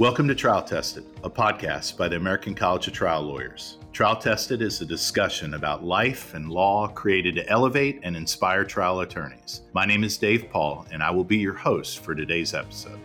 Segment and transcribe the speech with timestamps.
[0.00, 3.78] Welcome to Trial Tested, a podcast by the American College of Trial Lawyers.
[3.92, 9.00] Trial Tested is a discussion about life and law created to elevate and inspire trial
[9.00, 9.62] attorneys.
[9.72, 12.98] My name is Dave Paul, and I will be your host for today's episode.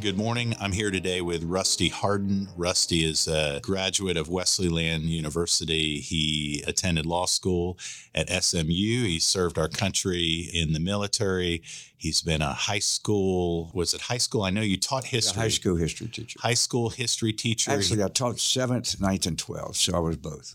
[0.00, 0.54] Good morning.
[0.60, 2.48] I'm here today with Rusty Hardin.
[2.56, 5.98] Rusty is a graduate of Wesleyan University.
[5.98, 7.76] He attended law school
[8.14, 8.62] at SMU.
[8.62, 11.62] He served our country in the military.
[11.96, 14.44] He's been a high school, was it high school?
[14.44, 15.42] I know you taught history.
[15.42, 16.38] high school history teacher.
[16.40, 17.72] High school history teacher.
[17.72, 20.54] Actually, I taught seventh, ninth, and 12th, so I was both.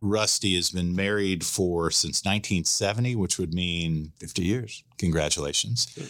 [0.00, 4.84] Rusty has been married for since 1970, which would mean 50 years.
[4.98, 5.88] Congratulations.
[5.92, 6.06] Sure.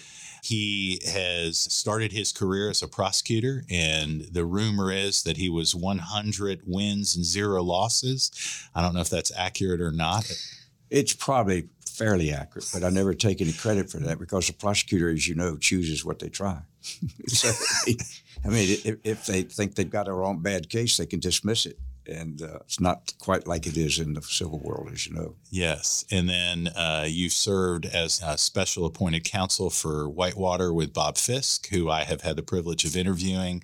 [0.46, 5.74] He has started his career as a prosecutor, and the rumor is that he was
[5.74, 8.30] 100 wins and zero losses.
[8.72, 10.30] I don't know if that's accurate or not.
[10.88, 15.10] It's probably fairly accurate, but I never take any credit for that because the prosecutor,
[15.10, 16.60] as you know, chooses what they try.
[17.26, 17.50] so,
[18.44, 21.66] I mean, if, if, they think they've got a wrong bad case, they can dismiss
[21.66, 21.76] it
[22.08, 25.36] and uh, it's not quite like it is in the civil world, as you know.
[25.50, 31.16] Yes, and then uh, you served as a special appointed counsel for Whitewater with Bob
[31.16, 33.62] Fiske, who I have had the privilege of interviewing.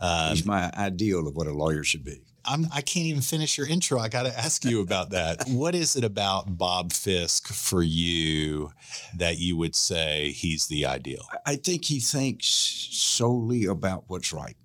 [0.00, 2.22] Um, He's my ideal of what a lawyer should be.
[2.44, 4.00] I'm, I can not even finish your intro.
[4.00, 5.44] I got to ask you about that.
[5.48, 8.72] what is it about Bob Fiske for you
[9.16, 11.24] that you would say he's the ideal?
[11.46, 14.56] I think he thinks solely about what's right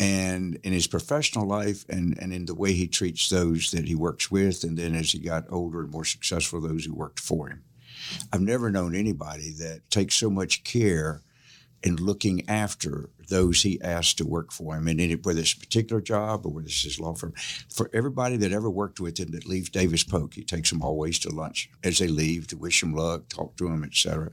[0.00, 3.94] and in his professional life and, and in the way he treats those that he
[3.94, 7.50] works with and then as he got older and more successful those who worked for
[7.50, 7.62] him.
[8.32, 11.20] I've never known anybody that takes so much care
[11.82, 14.74] in looking after those he asked to work for.
[14.74, 17.34] Him and whether it's a particular job or whether it's his law firm.
[17.68, 21.18] For everybody that ever worked with him that leaves davis polk he takes them always
[21.20, 21.68] to lunch.
[21.84, 24.32] As they leave to wish them luck talk to them etc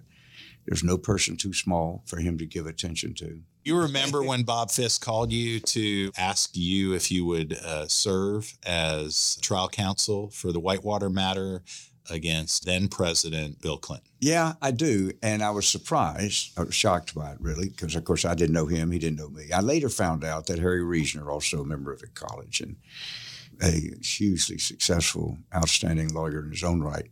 [0.67, 4.71] there's no person too small for him to give attention to you remember when Bob
[4.71, 10.53] Fiske called you to ask you if you would uh, serve as trial counsel for
[10.53, 11.63] the Whitewater matter
[12.09, 14.07] against then President Bill Clinton?
[14.21, 15.11] Yeah, I do.
[15.21, 16.57] And I was surprised.
[16.57, 18.91] I was shocked by it, really, because, of course, I didn't know him.
[18.91, 19.51] He didn't know me.
[19.53, 22.77] I later found out that Harry Reasoner, also a member of the college and
[23.61, 27.09] a hugely successful, outstanding lawyer in his own right,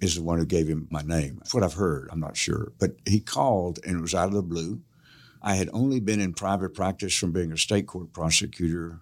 [0.00, 1.36] is the one who gave him my name.
[1.38, 2.08] That's what I've heard.
[2.10, 2.72] I'm not sure.
[2.78, 4.80] But he called, and it was out of the blue.
[5.42, 9.00] I had only been in private practice from being a state court prosecutor.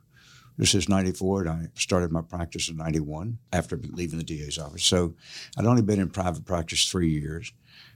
[0.58, 4.84] This is 94, and I started my practice in 91 after leaving the DA's office.
[4.84, 5.14] So
[5.58, 7.52] I'd only been in private practice three years.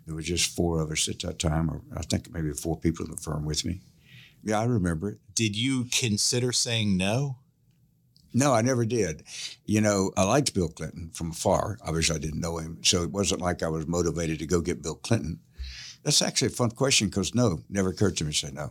[0.06, 3.06] There was just four of us at that time, or I think maybe four people
[3.06, 3.80] in the firm with me.
[4.42, 5.18] Yeah, I remember it.
[5.34, 7.36] Did you consider saying no?
[8.32, 9.24] No, I never did.
[9.64, 11.78] You know, I liked Bill Clinton from afar.
[11.82, 12.78] Obviously, I didn't know him.
[12.82, 15.41] So it wasn't like I was motivated to go get Bill Clinton.
[16.02, 18.70] That's actually a fun question because no, never occurred to me to say no.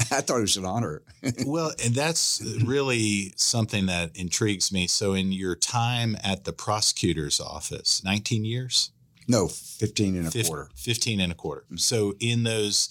[0.10, 1.02] I thought it was an honor.
[1.46, 4.86] well, and that's really something that intrigues me.
[4.86, 8.92] So, in your time at the prosecutor's office, 19 years?
[9.28, 10.70] No, 15 and a 15, quarter.
[10.74, 11.64] 15 and a quarter.
[11.70, 11.80] Mm.
[11.80, 12.88] So, in those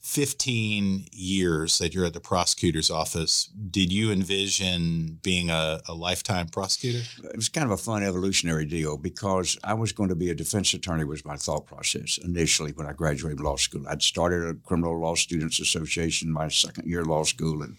[0.00, 6.48] 15 years that you're at the prosecutor's office, did you envision being a, a, lifetime
[6.48, 7.02] prosecutor?
[7.22, 10.34] It was kind of a fun evolutionary deal because I was going to be a
[10.34, 13.86] defense attorney was my thought process initially when I graduated law school.
[13.88, 17.76] I'd started a criminal law students association my second year law school and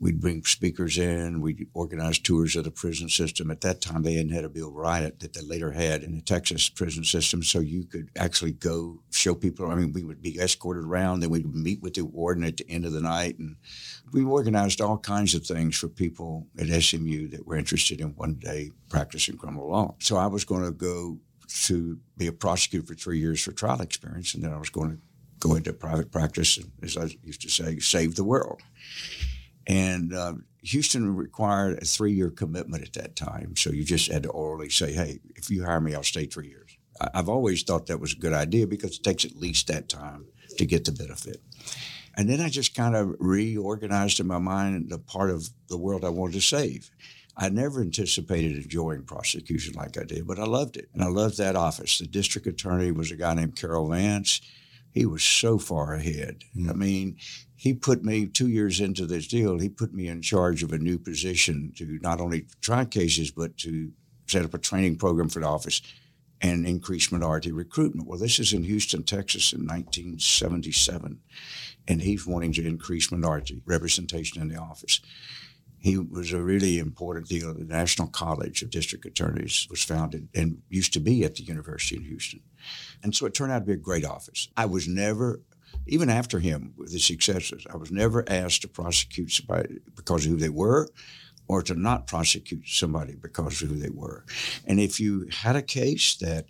[0.00, 1.40] We'd bring speakers in.
[1.40, 3.50] We'd organize tours of the prison system.
[3.50, 6.20] At that time, they hadn't had a Bill Riot that they later had in the
[6.20, 7.42] Texas prison system.
[7.42, 9.70] So you could actually go show people.
[9.70, 11.20] I mean, we would be escorted around.
[11.20, 13.38] Then we'd meet with the warden at the end of the night.
[13.38, 13.56] And
[14.12, 18.34] we organized all kinds of things for people at SMU that were interested in one
[18.34, 19.96] day practicing criminal law.
[19.98, 21.18] So I was going to go
[21.66, 24.34] to be a prosecutor for three years for trial experience.
[24.34, 24.98] And then I was going to
[25.40, 28.60] go into private practice and, as I used to say, save the world.
[29.68, 33.54] And uh, Houston required a three year commitment at that time.
[33.56, 36.48] So you just had to orally say, hey, if you hire me, I'll stay three
[36.48, 36.76] years.
[37.14, 40.26] I've always thought that was a good idea because it takes at least that time
[40.56, 41.40] to get the benefit.
[42.16, 46.04] And then I just kind of reorganized in my mind the part of the world
[46.04, 46.90] I wanted to save.
[47.36, 50.88] I never anticipated enjoying prosecution like I did, but I loved it.
[50.92, 51.98] And I loved that office.
[51.98, 54.40] The district attorney was a guy named Carol Vance.
[54.92, 56.44] He was so far ahead.
[56.56, 56.70] Mm-hmm.
[56.70, 57.16] I mean,
[57.54, 59.58] he put me two years into this deal.
[59.58, 63.56] He put me in charge of a new position to not only try cases but
[63.58, 63.92] to
[64.26, 65.82] set up a training program for the office
[66.40, 68.06] and increase minority recruitment.
[68.08, 71.20] Well, this is in Houston, Texas, in 1977,
[71.88, 75.00] and he's wanting to increase minority representation in the office.
[75.80, 77.54] He was a really important deal.
[77.54, 81.96] The National College of District Attorneys was founded and used to be at the University
[81.96, 82.40] in Houston.
[83.02, 84.48] And so it turned out to be a great office.
[84.56, 85.40] I was never
[85.86, 87.66] even after him with his successes.
[87.72, 90.88] I was never asked to prosecute somebody because of who they were
[91.46, 94.24] or to not prosecute somebody because of who they were.
[94.66, 96.46] And if you had a case that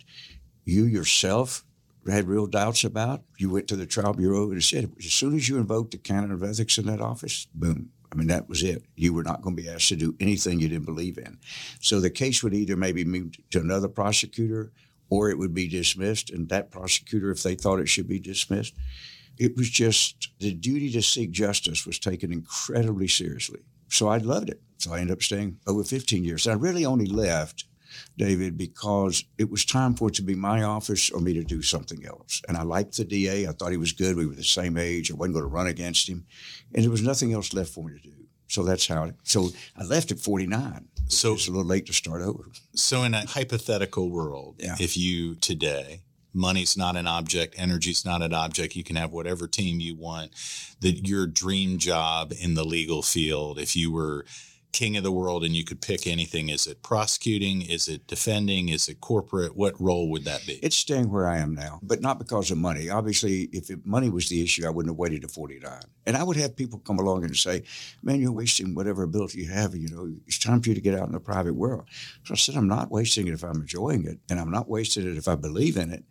[0.65, 1.63] you yourself
[2.09, 5.47] had real doubts about, you went to the trial bureau and said, as soon as
[5.47, 7.91] you invoked the canon of ethics in that office, boom.
[8.11, 8.83] I mean, that was it.
[8.95, 11.37] You were not going to be asked to do anything you didn't believe in.
[11.79, 14.71] So the case would either maybe move to another prosecutor
[15.09, 16.29] or it would be dismissed.
[16.29, 18.75] And that prosecutor, if they thought it should be dismissed,
[19.37, 23.61] it was just the duty to seek justice was taken incredibly seriously.
[23.87, 24.61] So I loved it.
[24.77, 26.45] So I ended up staying over 15 years.
[26.47, 27.65] I really only left,
[28.17, 31.61] David, because it was time for it to be my office or me to do
[31.61, 32.41] something else.
[32.47, 33.47] And I liked the DA.
[33.47, 34.15] I thought he was good.
[34.15, 35.11] We were the same age.
[35.11, 36.25] I wasn't going to run against him.
[36.73, 38.28] And there was nothing else left for me to do.
[38.49, 39.05] So that's how.
[39.05, 40.87] It, so I left at 49.
[41.07, 42.45] So it's a little late to start over.
[42.75, 44.75] So in a hypothetical world, yeah.
[44.79, 46.01] if you today
[46.33, 48.75] money's not an object, energy's not an object.
[48.75, 50.31] You can have whatever team you want.
[50.81, 54.25] That your dream job in the legal field, if you were
[54.71, 57.61] king of the world and you could pick anything, is it prosecuting?
[57.61, 58.69] Is it defending?
[58.69, 59.55] Is it corporate?
[59.55, 60.53] What role would that be?
[60.61, 62.89] It's staying where I am now, but not because of money.
[62.89, 65.79] Obviously, if it, money was the issue, I wouldn't have waited to 49.
[66.05, 67.63] And I would have people come along and say,
[68.03, 69.75] man, you're wasting whatever ability you have.
[69.75, 71.85] You know, it's time for you to get out in the private world.
[72.23, 75.07] So I said, I'm not wasting it if I'm enjoying it, and I'm not wasting
[75.07, 76.03] it if I believe in it.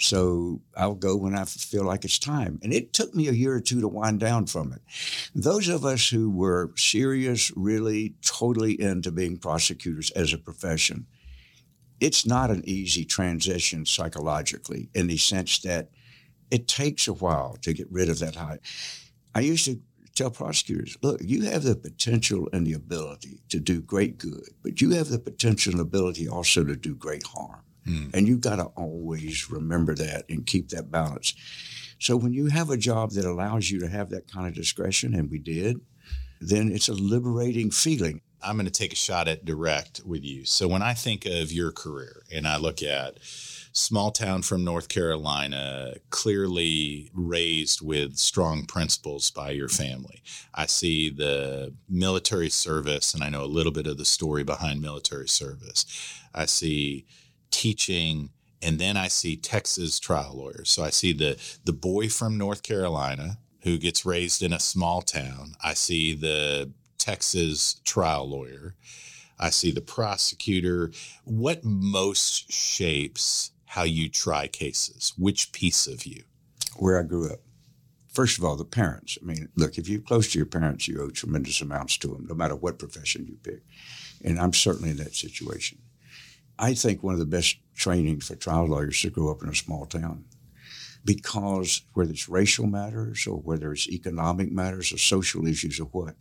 [0.00, 2.58] So I'll go when I feel like it's time.
[2.62, 4.80] And it took me a year or two to wind down from it.
[5.34, 11.06] Those of us who were serious, really totally into being prosecutors as a profession,
[12.00, 15.90] it's not an easy transition psychologically in the sense that
[16.50, 18.58] it takes a while to get rid of that high.
[19.34, 19.80] I used to
[20.14, 24.80] tell prosecutors, look, you have the potential and the ability to do great good, but
[24.80, 27.60] you have the potential and ability also to do great harm.
[27.86, 28.14] Mm.
[28.14, 31.34] And you've got to always remember that and keep that balance.
[31.98, 35.14] So when you have a job that allows you to have that kind of discretion,
[35.14, 35.80] and we did,
[36.40, 38.22] then it's a liberating feeling.
[38.42, 40.46] I'm going to take a shot at direct with you.
[40.46, 43.18] So when I think of your career and I look at
[43.72, 50.22] small town from North Carolina, clearly raised with strong principles by your family.
[50.54, 54.80] I see the military service, and I know a little bit of the story behind
[54.80, 55.84] military service.
[56.34, 57.06] I see
[57.50, 58.30] teaching
[58.62, 60.70] and then I see Texas trial lawyers.
[60.70, 65.02] So I see the the boy from North Carolina who gets raised in a small
[65.02, 65.54] town.
[65.62, 68.74] I see the Texas trial lawyer.
[69.38, 70.92] I see the prosecutor.
[71.24, 75.12] What most shapes how you try cases?
[75.16, 76.24] Which piece of you?
[76.76, 77.40] Where I grew up.
[78.12, 79.16] First of all, the parents.
[79.22, 82.26] I mean, look, if you're close to your parents, you owe tremendous amounts to them,
[82.28, 83.62] no matter what profession you pick.
[84.24, 85.78] And I'm certainly in that situation.
[86.60, 89.54] I think one of the best training for trial lawyers to grow up in a
[89.54, 90.26] small town
[91.06, 96.16] because whether it's racial matters or whether it's economic matters or social issues or what,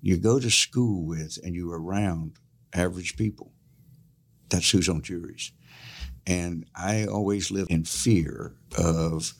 [0.00, 2.38] you go to school with and you're around
[2.72, 3.52] average people.
[4.48, 5.52] That's who's on juries.
[6.26, 9.34] And I always live in fear of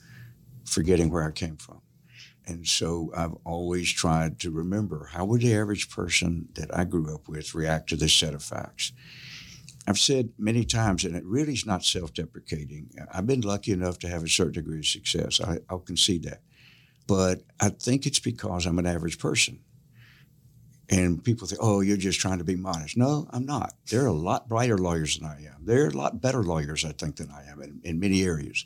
[0.65, 1.81] forgetting where I came from.
[2.45, 7.13] And so I've always tried to remember how would the average person that I grew
[7.13, 8.93] up with react to this set of facts?
[9.87, 12.89] I've said many times, and it really is not self deprecating.
[13.11, 15.39] I've been lucky enough to have a certain degree of success.
[15.39, 16.41] I, will concede that.
[17.07, 19.61] But I think it's because I'm an average person.
[20.89, 22.95] And people think, oh, you're just trying to be modest.
[22.95, 23.73] No, I'm not.
[23.89, 25.65] There are a lot brighter lawyers than I am.
[25.65, 28.65] There are a lot better lawyers, I think, than I am in, in many areas.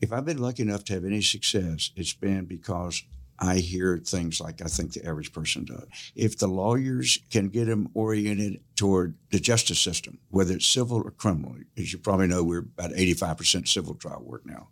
[0.00, 3.04] If I've been lucky enough to have any success, it's been because
[3.40, 5.86] I hear things like I think the average person does.
[6.14, 11.10] If the lawyers can get them oriented toward the justice system, whether it's civil or
[11.10, 14.68] criminal, as you probably know, we're about 85% civil trial work now.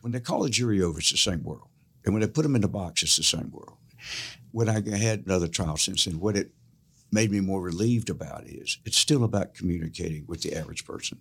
[0.00, 1.68] When they call a jury over, it's the same world.
[2.04, 3.76] And when they put them in the box, it's the same world.
[4.52, 6.52] When I had another trial since then, what it
[7.10, 11.18] made me more relieved about is it's still about communicating with the average person.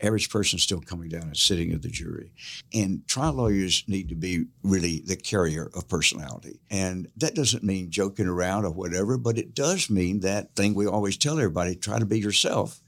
[0.00, 2.32] Average person still coming down and sitting in the jury.
[2.72, 6.60] And trial lawyers need to be really the carrier of personality.
[6.70, 10.86] And that doesn't mean joking around or whatever, but it does mean that thing we
[10.86, 12.80] always tell everybody try to be yourself.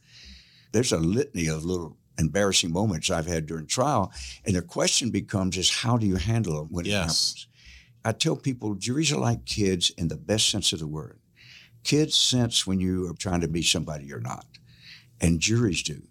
[0.73, 4.13] There's a litany of little embarrassing moments I've had during trial.
[4.45, 6.93] And the question becomes is how do you handle them when yes.
[6.93, 7.49] it happens?
[8.05, 11.18] I tell people juries are like kids in the best sense of the word
[11.89, 14.45] Kids sense when you are trying to be somebody you're not,
[15.23, 16.03] and juries do.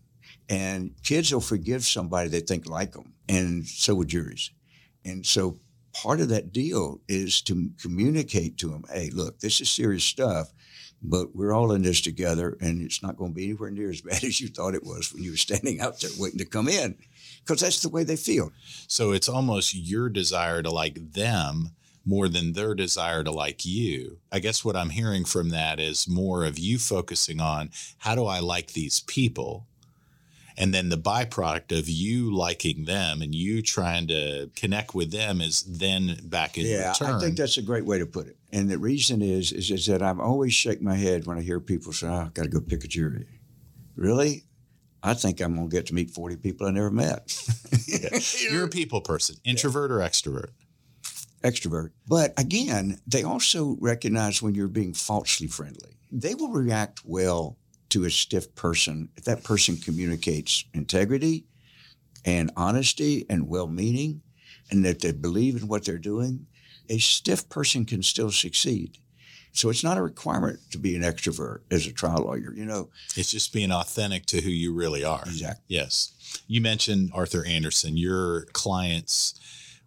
[0.50, 4.50] And kids will forgive somebody they think like them, and so will juries.
[5.06, 5.60] And so
[5.94, 10.52] part of that deal is to communicate to them, hey, look, this is serious stuff,
[11.00, 14.02] but we're all in this together and it's not going to be anywhere near as
[14.10, 16.68] bad as you thought it was when you were standing out there waiting to come
[16.68, 16.98] in
[17.46, 18.52] because that's the way they feel.
[18.88, 21.76] So it's almost your desire to like them
[22.08, 24.20] more than their desire to like you.
[24.32, 28.26] I guess what I'm hearing from that is more of you focusing on how do
[28.26, 29.68] I like these people?
[30.58, 35.42] And then the byproduct of you liking them and you trying to connect with them
[35.42, 36.80] is then back in return.
[36.80, 37.16] yeah, return.
[37.16, 38.38] I think that's a great way to put it.
[38.52, 41.60] And the reason is, is, is that I've always shake my head when I hear
[41.60, 43.28] people say, oh, I've got to go pick a jury.
[43.96, 44.46] Really?
[45.04, 47.40] I think I'm going to get to meet 40 people I never met.
[48.50, 50.50] You're a people person, introvert or extrovert?
[51.44, 51.92] Extrovert.
[52.08, 55.98] But again, they also recognize when you're being falsely friendly.
[56.12, 57.58] They will react well
[57.90, 61.46] to a stiff person if that person communicates integrity
[62.26, 64.22] and honesty and well meaning
[64.70, 66.48] and that they believe in what they're doing.
[66.90, 68.98] A stiff person can still succeed.
[69.54, 72.90] So it's not a requirement to be an extrovert as a trial lawyer, you know.
[73.16, 75.24] It's just being authentic to who you really are.
[75.26, 75.64] Exactly.
[75.68, 76.14] Yes.
[76.48, 79.40] You mentioned Arthur Andersen, Your clients,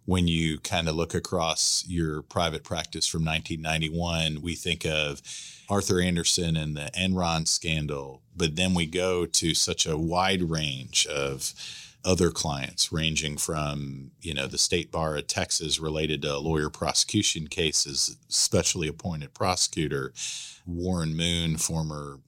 [0.05, 5.21] when you kind of look across your private practice from 1991, we think of
[5.69, 11.05] Arthur Andersen and the Enron scandal, but then we go to such a wide range
[11.07, 11.53] of
[12.03, 17.47] other clients ranging from you know the state bar of texas related to lawyer prosecution
[17.47, 20.11] cases specially appointed prosecutor
[20.65, 22.19] warren moon former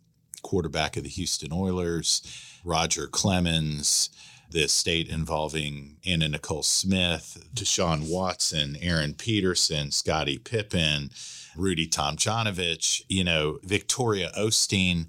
[0.44, 2.22] quarterback of the houston oilers
[2.64, 4.10] roger clemens
[4.54, 11.10] the state involving Anna Nicole Smith, Deshaun Watson, Adrian Peterson, Scottie Pippen,
[11.56, 15.08] Rudy Tomjanovich, you know, Victoria Osteen.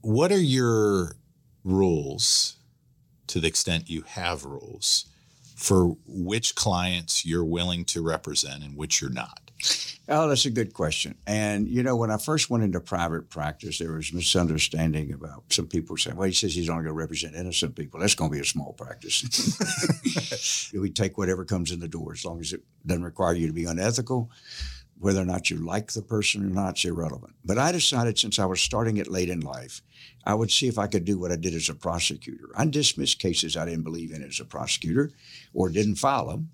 [0.00, 1.16] What are your
[1.64, 2.56] rules
[3.26, 5.06] to the extent you have rules
[5.54, 9.47] for which clients you're willing to represent and which you're not?
[10.10, 11.16] Oh, that's a good question.
[11.26, 15.66] And you know, when I first went into private practice, there was misunderstanding about some
[15.66, 18.00] people saying, "Well, he says he's only going to represent innocent people.
[18.00, 20.70] That's going to be a small practice.
[20.74, 23.52] we take whatever comes in the door, as long as it doesn't require you to
[23.52, 24.30] be unethical."
[25.00, 27.34] Whether or not you like the person or not is irrelevant.
[27.44, 29.80] But I decided since I was starting it late in life,
[30.24, 32.48] I would see if I could do what I did as a prosecutor.
[32.56, 35.12] I dismissed cases I didn't believe in as a prosecutor
[35.54, 36.50] or didn't file them.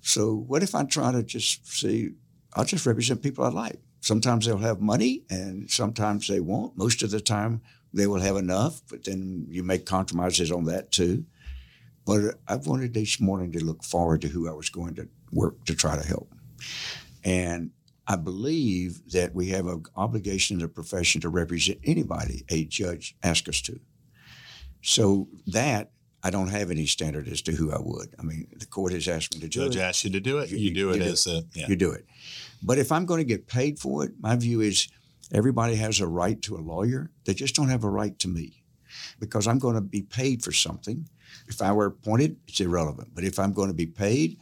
[0.00, 2.12] So what if I try to just see,
[2.58, 3.78] I'll just represent people I like.
[4.00, 6.76] Sometimes they'll have money and sometimes they won't.
[6.76, 7.60] Most of the time
[7.94, 11.24] they will have enough, but then you make compromises on that too.
[12.04, 15.64] But I wanted each morning to look forward to who I was going to work
[15.66, 16.34] to try to help.
[17.22, 17.70] And
[18.08, 23.14] I believe that we have an obligation in the profession to represent anybody a judge
[23.22, 23.78] asks us to.
[24.82, 28.14] So that I don't have any standard as to who I would.
[28.18, 29.80] I mean, the court has asked me to do Judge it.
[29.80, 30.50] asks you to do it.
[30.50, 31.68] You, you do it as a yeah.
[31.68, 32.06] You do it.
[32.62, 34.88] But if I'm going to get paid for it, my view is
[35.32, 37.10] everybody has a right to a lawyer.
[37.24, 38.64] They just don't have a right to me
[39.20, 41.08] because I'm going to be paid for something.
[41.46, 43.10] If I were appointed, it's irrelevant.
[43.14, 44.38] But if I'm going to be paid,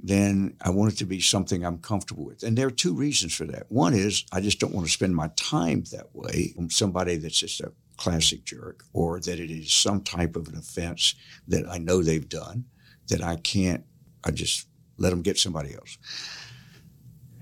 [0.00, 2.44] then I want it to be something I'm comfortable with.
[2.44, 3.70] And there are two reasons for that.
[3.70, 7.40] One is I just don't want to spend my time that way on somebody that's
[7.40, 11.14] just a classic jerk or that it is some type of an offense
[11.46, 12.64] that I know they've done
[13.08, 13.84] that I can't,
[14.24, 15.98] I just let them get somebody else.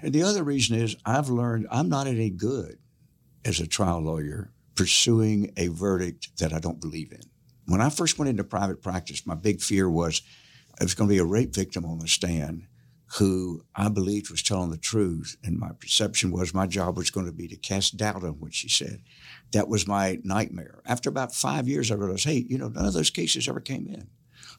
[0.02, 2.78] And the other reason is I've learned I'm not any good
[3.44, 7.22] as a trial lawyer pursuing a verdict that I don't believe in.
[7.66, 10.22] When I first went into private practice, my big fear was
[10.80, 12.66] it was going to be a rape victim on the stand
[13.14, 15.36] who I believed was telling the truth.
[15.44, 18.52] And my perception was my job was going to be to cast doubt on what
[18.52, 19.02] she said.
[19.52, 20.82] That was my nightmare.
[20.84, 23.86] After about five years, I realized, hey, you know, none of those cases ever came
[23.86, 24.08] in.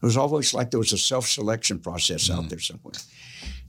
[0.01, 2.37] It was always like there was a self selection process mm.
[2.37, 2.93] out there somewhere.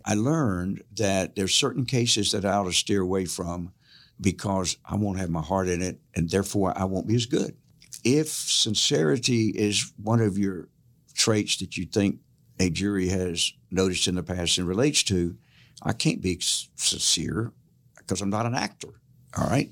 [0.05, 3.73] I learned that there's certain cases that I ought to steer away from
[4.21, 7.57] because I won't have my heart in it and therefore I won't be as good.
[8.05, 10.69] If sincerity is one of your
[11.15, 12.21] traits that you think
[12.59, 15.37] a jury has noticed in the past and relates to,
[15.83, 17.53] I can't be sincere
[17.97, 18.89] because I'm not an actor.
[19.37, 19.71] All right.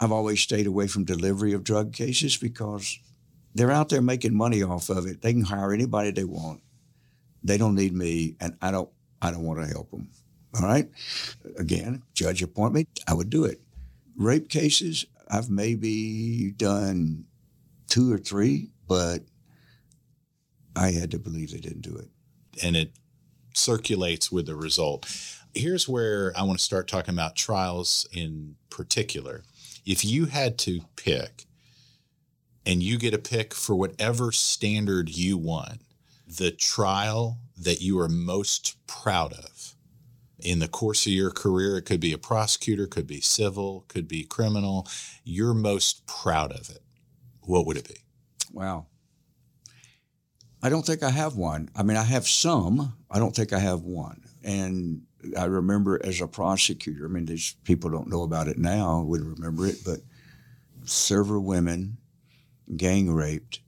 [0.00, 2.98] I've always stayed away from delivery of drug cases because
[3.54, 5.22] they're out there making money off of it.
[5.22, 6.60] They can hire anybody they want.
[7.42, 8.88] They don't need me, and I don't.
[9.20, 10.08] I don't want to help them.
[10.54, 10.88] All right.
[11.56, 12.86] Again, judge appoint me.
[13.06, 13.60] I would do it.
[14.16, 17.24] Rape cases, I've maybe done
[17.88, 19.22] two or three, but
[20.78, 22.08] I had to believe they didn't do it.
[22.62, 22.92] And it
[23.54, 25.06] circulates with the result.
[25.54, 29.42] Here's where I want to start talking about trials in particular.
[29.84, 31.46] If you had to pick,
[32.64, 35.80] and you get a pick for whatever standard you want,
[36.26, 39.74] the trial that you are most proud of,
[40.38, 44.06] in the course of your career, it could be a prosecutor, could be civil, could
[44.06, 44.86] be criminal,
[45.24, 46.82] you're most proud of it,
[47.40, 47.96] what would it be?
[48.52, 48.86] Wow.
[50.62, 51.70] I don't think I have one.
[51.76, 52.96] I mean, I have some.
[53.10, 54.22] I don't think I have one.
[54.42, 55.02] And
[55.38, 59.22] I remember as a prosecutor, I mean, these people don't know about it now, would
[59.22, 60.00] remember it, but
[60.84, 61.98] several women
[62.76, 63.60] gang raped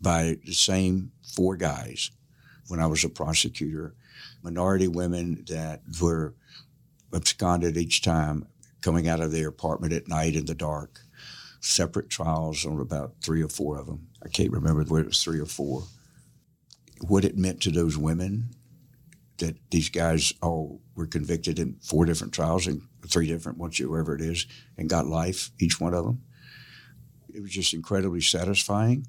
[0.00, 2.10] by the same four guys
[2.68, 3.94] when I was a prosecutor.
[4.42, 6.34] Minority women that were
[7.12, 8.46] absconded each time
[8.80, 11.00] coming out of their apartment at night in the dark.
[11.60, 14.08] Separate trials on about three or four of them.
[14.24, 15.84] I can't remember whether it was three or four.
[17.00, 18.50] What it meant to those women
[19.38, 24.20] that these guys all were convicted in four different trials and three different, whatever it
[24.20, 26.22] is, and got life, each one of them.
[27.32, 29.06] It was just incredibly satisfying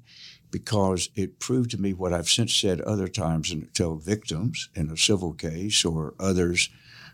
[0.50, 4.90] because it proved to me what I've since said other times and tell victims in
[4.90, 6.70] a civil case or others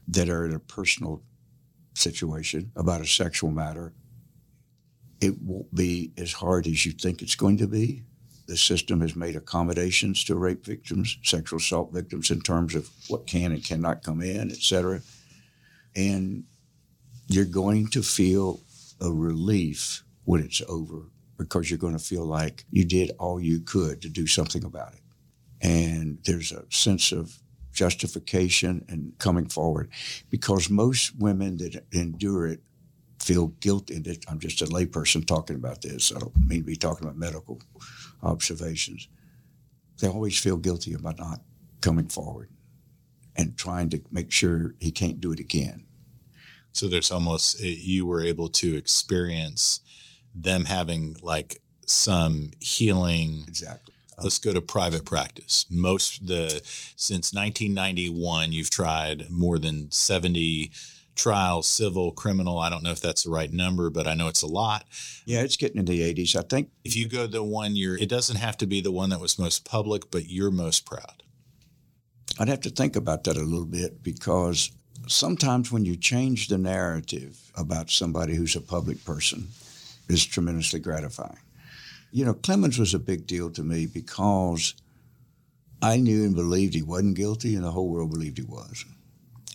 [0.08, 1.22] that are in a personal
[1.94, 3.94] situation about a sexual matter.
[5.20, 8.02] It won't be as hard as you think it's going to be.
[8.46, 13.26] The system has made accommodations to rape victims, sexual assault victims, in terms of what
[13.26, 15.02] can and cannot come in, et cetera.
[15.94, 16.44] And
[17.26, 18.60] you're going to feel
[19.00, 23.60] a relief when it's over because you're going to feel like you did all you
[23.60, 25.00] could to do something about it.
[25.60, 27.38] And there's a sense of
[27.72, 29.90] justification and coming forward
[30.30, 32.60] because most women that endure it
[33.20, 33.96] feel guilty.
[33.96, 36.12] And I'm just a layperson talking about this.
[36.14, 37.60] I don't mean to be talking about medical
[38.22, 39.08] observations.
[40.00, 41.40] They always feel guilty about not
[41.80, 42.50] coming forward
[43.36, 45.84] and trying to make sure he can't do it again.
[46.72, 49.80] So there's almost, eh, you were able to experience
[50.34, 53.44] them having like some healing.
[53.48, 53.94] Exactly.
[54.22, 55.66] Let's go to private practice.
[55.70, 56.62] Most the
[56.96, 60.70] since 1991, you've tried more than 70
[61.16, 62.58] trials, civil, criminal.
[62.58, 64.84] I don't know if that's the right number, but I know it's a lot.
[65.24, 66.36] Yeah, it's getting in the 80s.
[66.36, 69.10] I think if you go the one you're, it doesn't have to be the one
[69.10, 71.22] that was most public, but you're most proud.
[72.38, 74.70] I'd have to think about that a little bit because
[75.06, 79.48] sometimes when you change the narrative about somebody who's a public person,
[80.08, 81.38] is tremendously gratifying.
[82.12, 84.74] You know, Clemens was a big deal to me because
[85.82, 88.84] I knew and believed he wasn't guilty, and the whole world believed he was.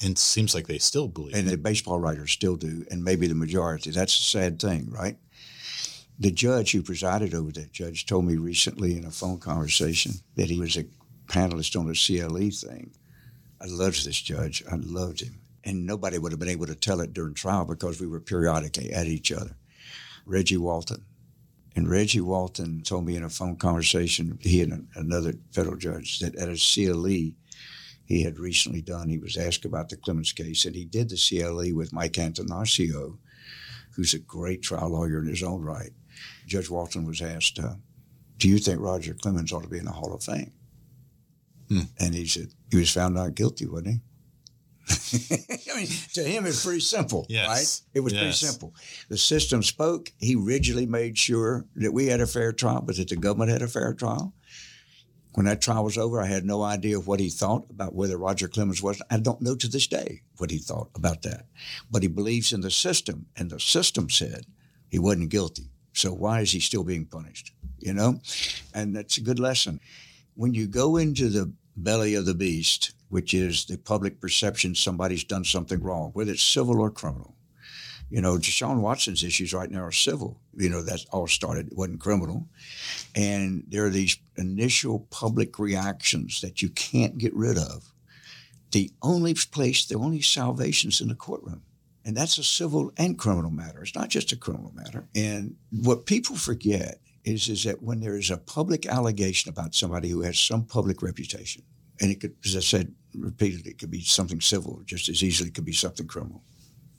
[0.02, 1.36] And it seems like they still believe.
[1.36, 3.92] And the baseball writers still do, and maybe the majority.
[3.92, 5.18] That's a sad thing, right?
[6.20, 10.50] The judge who presided over that judge told me recently in a phone conversation that
[10.50, 10.86] he was a
[11.28, 12.92] panelist on a CLE thing.
[13.62, 14.64] I loved this judge.
[14.72, 15.40] I loved him.
[15.64, 18.92] And nobody would have been able to tell it during trial because we were periodically
[18.92, 19.56] at each other.
[20.26, 21.06] Reggie Walton.
[21.76, 26.36] And Reggie Walton told me in a phone conversation, he and another federal judge, that
[26.36, 27.34] at a CLE
[28.12, 31.16] he had recently done, he was asked about the Clemens case, and he did the
[31.16, 33.18] CLE with Mike Attanasio,
[33.96, 35.92] who's a great trial lawyer in his own right.
[36.46, 37.76] Judge Walton was asked, uh,
[38.38, 40.52] Do you think Roger Clemens ought to be in the Hall of Fame?
[41.70, 41.82] Hmm.
[42.00, 44.00] And he said, He was found not guilty, wasn't he?
[45.72, 47.48] I mean, to him, it's pretty simple, yes.
[47.48, 47.82] right?
[47.94, 48.22] It was yes.
[48.22, 48.76] pretty simple.
[49.08, 50.12] The system spoke.
[50.20, 53.62] He rigidly made sure that we had a fair trial, but that the government had
[53.62, 54.34] a fair trial.
[55.34, 58.48] When that trial was over, I had no idea what he thought about whether Roger
[58.48, 59.02] Clemens was.
[59.10, 61.46] I don't know to this day what he thought about that.
[61.90, 64.46] But he believes in the system, and the system said
[64.90, 65.72] he wasn't guilty.
[65.94, 67.54] So why is he still being punished?
[67.80, 68.20] You know?
[68.74, 69.80] And that's a good lesson.
[70.36, 75.24] When you go into the belly of the beast, which is the public perception somebody's
[75.24, 77.36] done something wrong, whether it's civil or criminal.
[78.12, 80.40] You know, Deshaun Watson's issues right now are civil.
[80.56, 82.48] You know, that all started, it wasn't criminal.
[83.16, 87.94] And there are these initial public reactions that you can't get rid of.
[88.72, 91.64] The only place, the only salvation is in the courtroom.
[92.04, 93.82] And that's a civil and criminal matter.
[93.82, 95.08] It's not just a criminal matter.
[95.16, 100.10] And what people forget is, is that when there is a public allegation about somebody
[100.10, 101.64] who has some public reputation,
[102.02, 103.72] and it could, as I said, repeatedly.
[103.72, 106.42] It could be something civil just as easily it could be something criminal.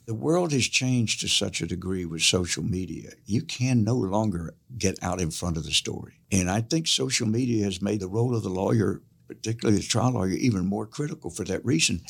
[0.05, 3.11] The world has changed to such a degree with social media.
[3.25, 6.19] You can no longer get out in front of the story.
[6.29, 10.11] And I think social media has made the role of the lawyer, particularly the trial
[10.11, 12.01] lawyer, even more critical for that reason.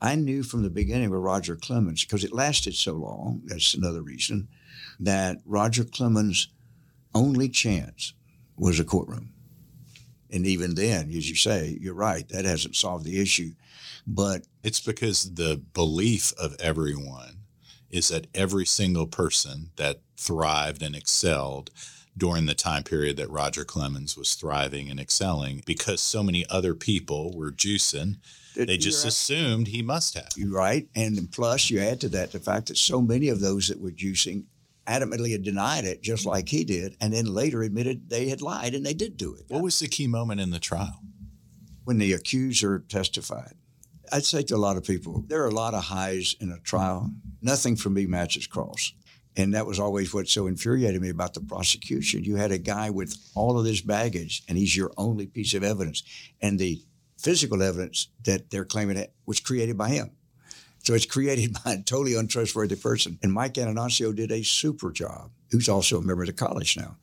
[0.00, 4.00] I knew from the beginning with Roger Clemens, because it lasted so long, that's another
[4.00, 4.48] reason,
[4.98, 6.48] that Roger Clemens'
[7.14, 8.14] only chance
[8.56, 9.34] was a courtroom.
[10.30, 13.52] And even then, as you say, you're right, that hasn't solved the issue.
[14.06, 17.40] But it's because the belief of everyone
[17.92, 21.70] is that every single person that thrived and excelled
[22.16, 26.74] during the time period that Roger Clemens was thriving and excelling because so many other
[26.74, 28.16] people were juicing.
[28.54, 30.28] They just assumed he must have.
[30.36, 30.86] You're right.
[30.94, 33.90] And plus, you add to that the fact that so many of those that were
[33.90, 34.44] juicing
[34.86, 38.74] adamantly had denied it, just like he did, and then later admitted they had lied
[38.74, 39.44] and they did do it.
[39.48, 41.00] What was the key moment in the trial?
[41.84, 43.54] When the accuser testified,
[44.12, 46.60] I'd say to a lot of people, there are a lot of highs in a
[46.60, 47.10] trial.
[47.40, 48.92] Nothing for me matches cross.
[49.36, 52.22] And that was always what so infuriated me about the prosecution.
[52.22, 55.64] You had a guy with all of this baggage, and he's your only piece of
[55.64, 56.02] evidence.
[56.42, 56.82] And the
[57.18, 60.10] physical evidence that they're claiming was created by him.
[60.80, 63.18] So it's created by a totally untrustworthy person.
[63.22, 66.96] And Mike Attanasio did a super job, who's also a member of the college now.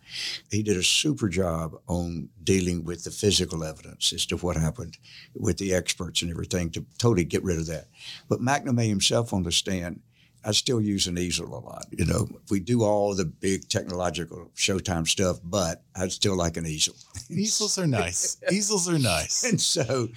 [0.50, 4.98] He did a super job on dealing with the physical evidence as to what happened
[5.36, 7.86] with the experts and everything to totally get rid of that.
[8.28, 10.02] But McNamee himself on the stand,
[10.44, 11.86] I still use an easel a lot.
[11.92, 16.66] You know, we do all the big technological Showtime stuff, but I'd still like an
[16.66, 16.96] easel.
[17.30, 18.38] Easels are nice.
[18.52, 19.44] Easels are nice.
[19.44, 20.08] And so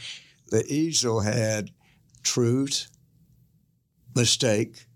[0.48, 1.70] the easel had
[2.22, 2.88] truth,
[4.14, 4.86] mistake,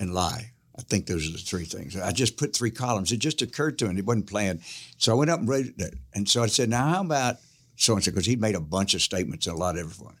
[0.00, 0.52] and lie.
[0.78, 1.96] I think those are the three things.
[1.96, 3.12] I just put three columns.
[3.12, 3.98] It just occurred to him.
[3.98, 4.60] It wasn't planned.
[4.96, 5.94] So I went up and wrote it.
[6.14, 7.36] And so I said, now how about
[7.76, 8.10] so and so?
[8.10, 10.16] Because he'd made a bunch of statements and a lot of everyone.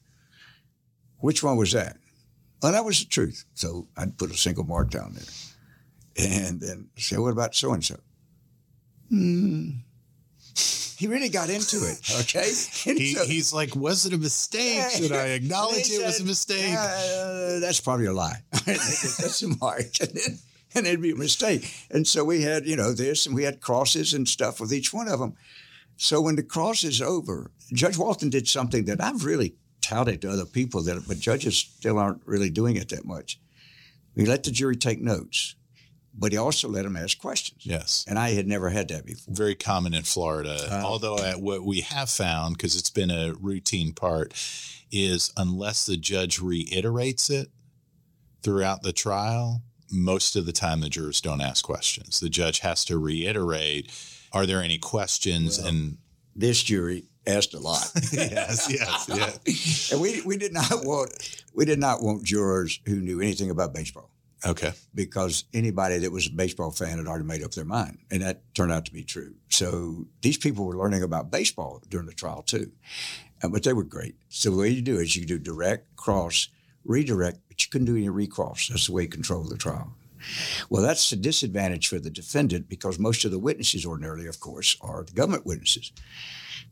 [1.18, 1.96] Which one was that?
[2.62, 3.44] Well, that was the truth.
[3.54, 5.24] So I'd put a single mark down there.
[6.18, 7.96] And then say, what about so and so?
[11.02, 11.98] He really got into it.
[12.22, 12.46] Okay.
[12.96, 14.88] He, so- he's like, was it a mistake?
[14.90, 16.72] Should I acknowledge it was a mistake?
[16.78, 18.40] "Uh, that's probably a lie.
[18.66, 19.80] that's a mark.
[20.00, 20.38] And, then,
[20.76, 21.68] and it'd be a mistake.
[21.90, 24.92] And so we had, you know, this and we had crosses and stuff with each
[24.94, 25.34] one of them.
[25.96, 30.30] So when the cross is over, Judge Walton did something that I've really touted to
[30.30, 33.40] other people that, but judges still aren't really doing it that much.
[34.14, 35.56] We let the jury take notes,
[36.14, 37.64] but he also let them ask questions.
[37.64, 38.04] Yes.
[38.08, 39.34] And I had never had that before.
[39.34, 40.56] Very common in Florida.
[40.70, 44.34] Uh, Although, at what we have found, because it's been a routine part,
[44.90, 47.48] is unless the judge reiterates it
[48.42, 52.20] throughout the trial, most of the time the jurors don't ask questions.
[52.20, 53.90] The judge has to reiterate
[54.32, 55.58] Are there any questions?
[55.58, 55.98] Well, and
[56.36, 57.90] This jury asked a lot.
[58.12, 59.92] yes, yes, yeah.
[59.92, 61.12] and we, we did not want
[61.54, 64.11] we did not want jurors who knew anything about baseball
[64.44, 64.72] Okay.
[64.94, 68.42] because anybody that was a baseball fan had already made up their mind, and that
[68.54, 69.34] turned out to be true.
[69.48, 72.72] So these people were learning about baseball during the trial too,
[73.42, 74.14] Uh, but they were great.
[74.28, 76.48] So the way you do is you do direct, cross,
[76.84, 78.68] redirect, but you couldn't do any recross.
[78.68, 79.94] That's the way you control the trial.
[80.68, 84.76] Well, that's a disadvantage for the defendant because most of the witnesses, ordinarily, of course,
[84.80, 85.92] are the government witnesses.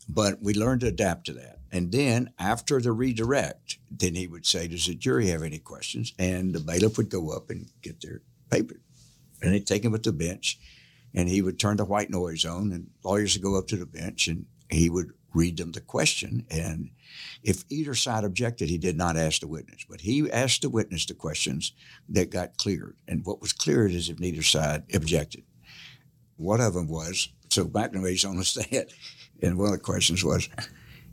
[0.09, 1.59] But we learned to adapt to that.
[1.71, 6.13] And then after the redirect, then he would say, Does the jury have any questions?
[6.19, 8.81] And the bailiff would go up and get their paper.
[9.43, 10.59] And they'd take him at the bench
[11.15, 13.87] and he would turn the white noise on and lawyers would go up to the
[13.87, 16.47] bench and he would read them the question.
[16.51, 16.91] And
[17.43, 21.07] if either side objected, he did not ask the witness, but he asked the witness
[21.07, 21.73] the questions
[22.09, 22.97] that got cleared.
[23.07, 25.45] And what was cleared is if neither side objected.
[26.37, 28.91] One of them was, so McNamee's on the stand,
[29.43, 30.49] and one of the questions was,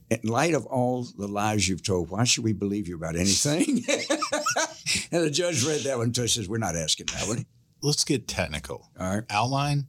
[0.10, 3.84] in light of all the lies you've told, why should we believe you about anything?
[5.12, 7.46] and the judge read that one to us says, we're not asking that one.
[7.82, 8.90] Let's get technical.
[9.00, 9.24] All right.
[9.30, 9.88] Outline?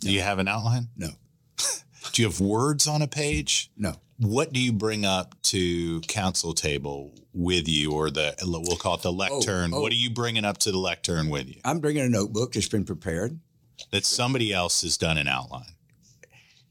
[0.00, 0.88] Do you have an outline?
[0.96, 1.10] No.
[2.12, 3.70] Do you have words on a page?
[3.76, 3.94] No.
[4.18, 9.02] What do you bring up to counsel table with you, or the we'll call it
[9.02, 9.72] the oh, lectern?
[9.74, 9.80] oh.
[9.80, 12.68] What are you bringing up to the lectern with you I'm bringing a notebook that's
[12.68, 13.40] been prepared.
[13.90, 15.74] that somebody else has done an outline?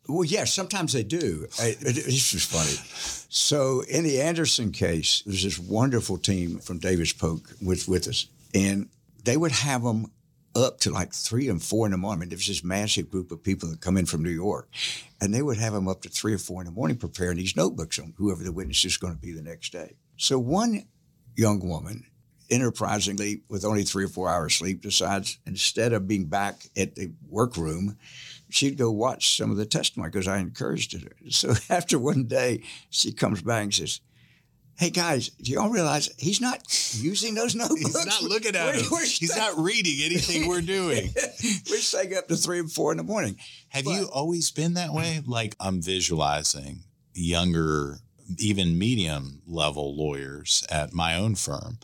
[0.07, 1.47] Well, yes, sometimes they do.
[1.59, 3.25] I, this was funny.
[3.29, 8.27] So in the Andersen case, there's this wonderful team from Davis Polk with, with us,
[8.53, 8.89] and
[9.23, 10.11] they would have them
[10.55, 12.29] up to like three and four in the morning.
[12.29, 14.69] There was this massive group of people that come in from New York,
[15.19, 17.55] and they would have them up to three or four in the morning preparing these
[17.55, 19.95] notebooks on whoever the witness is going to be the next day.
[20.17, 20.87] So one
[21.35, 22.05] young woman,
[22.49, 27.11] enterprisingly, with only three or four hours sleep, decides instead of being back at the
[27.27, 27.97] workroom,
[28.49, 31.15] she'd go watch some of the testimony because I encouraged her.
[31.29, 34.01] So after one day, she comes back and says,
[34.77, 36.59] Hey guys, do y'all realize he's not
[36.99, 37.81] using those notebooks?
[37.81, 38.83] He's not looking at him.
[38.83, 41.09] He's not reading anything we're doing.
[41.69, 43.37] we're staying up to three and four in the morning.
[43.69, 45.21] Have But- you always been that way?
[45.25, 47.97] Like I'm visualizing younger,
[48.39, 51.77] even medium level lawyers at my own firm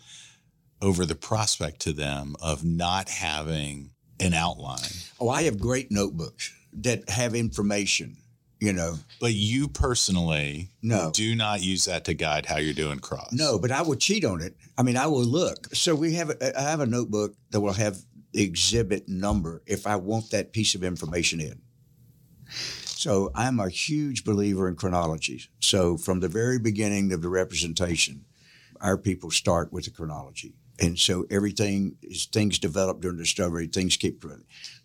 [0.81, 4.79] over the prospect to them of not having an outline.
[5.19, 8.17] Oh, I have great notebooks that have information,
[8.59, 8.95] you know.
[9.19, 11.11] But you personally No.
[11.13, 13.31] do not use that to guide how you're doing cross.
[13.31, 14.55] No, but I will cheat on it.
[14.77, 15.67] I mean, I will look.
[15.73, 17.97] So we have, a, I have a notebook that will have
[18.33, 21.61] the exhibit number if I want that piece of information in.
[22.85, 25.41] So I'm a huge believer in chronology.
[25.59, 28.25] So from the very beginning of the representation,
[28.81, 30.55] our people start with the chronology.
[30.79, 34.21] And so everything is things develop during discovery, things keep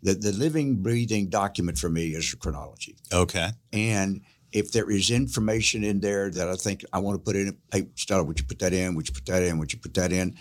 [0.02, 2.96] the the living, breathing document for me is chronology.
[3.12, 3.50] Okay.
[3.72, 7.56] And if there is information in there that I think I want to put in,
[7.72, 8.94] hey, Stella, would you put that in?
[8.94, 9.58] Would you put that in?
[9.58, 10.36] Would you put that in?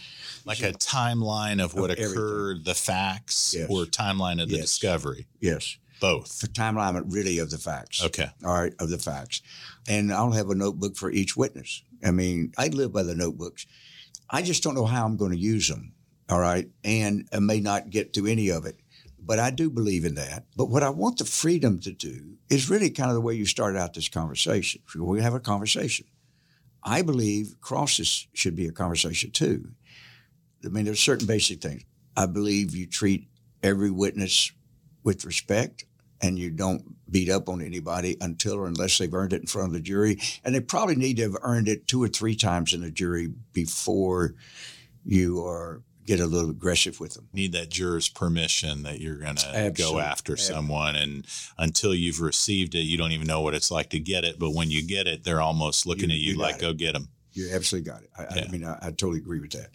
[0.45, 3.69] Like so, a timeline of what of occurred, the facts, yes.
[3.69, 4.65] or timeline of the yes.
[4.65, 5.27] discovery?
[5.39, 5.77] Yes.
[6.01, 6.39] Both.
[6.39, 8.03] The timeline really of the facts.
[8.03, 8.27] Okay.
[8.43, 9.41] All right, of the facts.
[9.87, 11.83] And I'll have a notebook for each witness.
[12.03, 13.67] I mean, I live by the notebooks.
[14.31, 15.93] I just don't know how I'm going to use them.
[16.29, 16.69] All right.
[16.85, 18.79] And I may not get to any of it,
[19.19, 20.45] but I do believe in that.
[20.55, 23.45] But what I want the freedom to do is really kind of the way you
[23.45, 24.81] started out this conversation.
[24.95, 26.07] We have a conversation.
[26.83, 29.71] I believe crosses should be a conversation too.
[30.63, 31.83] I mean, there's certain basic things.
[32.15, 33.27] I believe you treat
[33.61, 34.51] every witness
[35.03, 35.85] with respect
[36.21, 39.67] and you don't beat up on anybody until or unless they've earned it in front
[39.67, 40.17] of the jury.
[40.43, 43.31] And they probably need to have earned it two or three times in the jury
[43.53, 44.33] before
[45.05, 47.27] you are get a little aggressive with them.
[47.31, 50.95] Need that juror's permission that you're going to go after someone.
[50.95, 51.27] And
[51.59, 54.39] until you've received it, you don't even know what it's like to get it.
[54.39, 56.93] But when you get it, they're almost looking You- at you, you like, go get
[56.93, 57.09] them.
[57.33, 58.09] You absolutely got it.
[58.17, 58.45] I, Yeah.
[58.47, 59.69] I mean, I, I totally agree with that.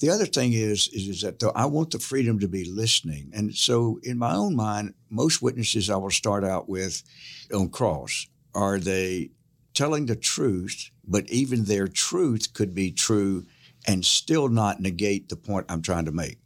[0.00, 3.30] The other thing is, is, is that though I want the freedom to be listening,
[3.34, 7.02] and so in my own mind, most witnesses I will start out with
[7.52, 9.30] on cross are they
[9.74, 13.44] telling the truth, but even their truth could be true
[13.86, 16.38] and still not negate the point I'm trying to make.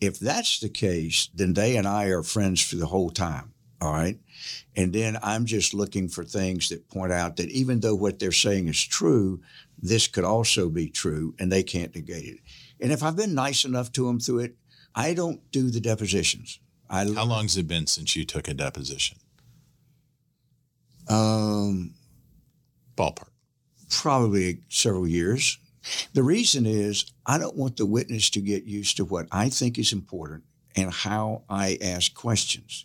[0.00, 3.52] If that's the case, then they and I are friends for the whole time.
[3.80, 4.18] All right.
[4.76, 8.32] And then I'm just looking for things that point out that even though what they're
[8.32, 9.40] saying is true,
[9.78, 12.40] this could also be true and they can't negate it.
[12.80, 14.56] And if I've been nice enough to them through it,
[14.94, 16.60] I don't do the depositions.
[16.90, 19.18] I How long's it been since you took a deposition?
[21.08, 21.94] um
[22.96, 23.28] Ballpark.
[23.88, 25.58] probably several years.
[26.12, 29.78] The reason is I don't want the witness to get used to what I think
[29.78, 30.44] is important
[30.76, 32.84] and how I ask questions.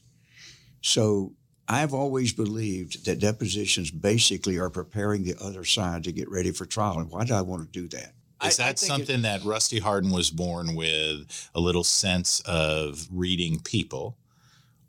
[0.86, 1.34] So
[1.68, 6.68] I've always believed that depositions basically are preparing the other side to get ready for
[6.68, 7.00] trial.
[7.00, 8.14] And why do I want to do that?
[8.46, 11.84] Is I- I that think it- something that Rusty Hardin was born with a little
[11.84, 14.16] sense of reading people?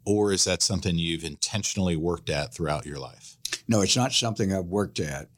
[0.05, 3.39] Or is that something you've intentionally worked at throughout your life?
[3.67, 5.31] No, it's not something I've worked at.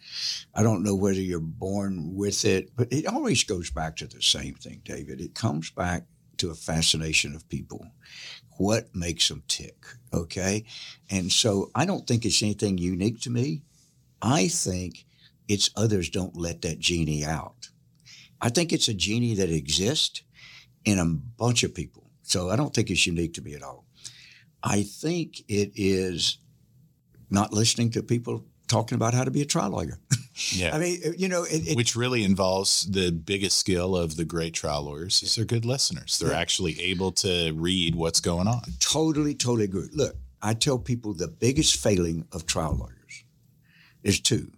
[0.56, 4.20] I don't know whether you're born with it, but it always goes back to the
[4.20, 5.20] same thing, David.
[5.20, 7.86] It comes back to a fascination of people.
[8.58, 9.76] What makes them tick?
[10.12, 10.64] Okay.
[11.10, 13.62] And so I don't think it's anything unique to me.
[14.20, 15.06] I think
[15.48, 17.70] it's others don't let that genie out.
[18.40, 20.22] I think it's a genie that exists
[20.84, 22.10] in a bunch of people.
[22.22, 23.84] So I don't think it's unique to me at all.
[24.62, 26.38] I think it is
[27.30, 29.98] not listening to people talking about how to be a trial lawyer.
[30.52, 30.74] Yeah.
[30.74, 34.24] I mean, uh, you know, it, it, Which really involves the biggest skill of the
[34.24, 36.18] great trial lawyers is they're good listeners.
[36.18, 36.38] They're Yeah.
[36.38, 38.62] actually able to read what's going on.
[38.78, 39.88] totally, totally agree.
[39.92, 43.24] Look, I tell people the biggest failing of trial lawyers
[44.04, 44.52] is two.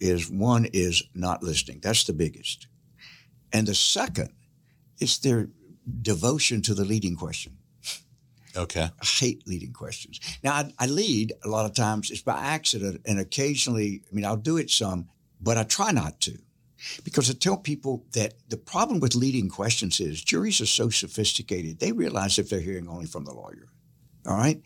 [0.00, 1.80] Is one is not listening.
[1.82, 2.66] That's the biggest.
[3.52, 4.30] And the second
[4.98, 5.48] is their
[6.02, 7.56] devotion to the leading question.
[8.56, 8.82] Okay.
[8.82, 10.20] I hate leading questions.
[10.42, 12.10] Now, I, I lead a lot of times.
[12.10, 15.08] It's by accident, and occasionally, I mean, I'll do it some,
[15.40, 16.38] but I try not to,
[17.04, 21.78] because I tell people that the problem with leading questions is juries are so sophisticated
[21.78, 23.68] they realize if they're hearing only from the lawyer.
[24.26, 24.60] All right.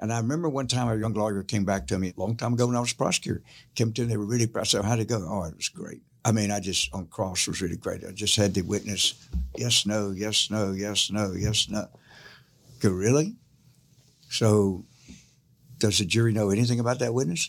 [0.00, 2.54] And I remember one time a young lawyer came back to me a long time
[2.54, 3.42] ago when I was a prosecutor.
[3.76, 4.62] Came to me, they were really proud.
[4.62, 5.24] I said, How'd it go?
[5.28, 6.02] Oh, it was great.
[6.24, 8.02] I mean, I just, on cross was really great.
[8.04, 9.14] I just had the witness,
[9.56, 11.86] yes, no, yes, no, yes, no, yes, no.
[12.84, 13.34] Go, really?
[14.28, 14.84] So,
[15.78, 17.48] does the jury know anything about that witness?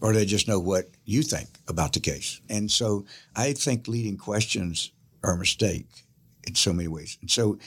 [0.00, 2.40] Or do they just know what you think about the case?
[2.50, 4.90] And so, I think leading questions
[5.22, 5.86] are a mistake
[6.48, 7.16] in so many ways.
[7.20, 7.60] And so,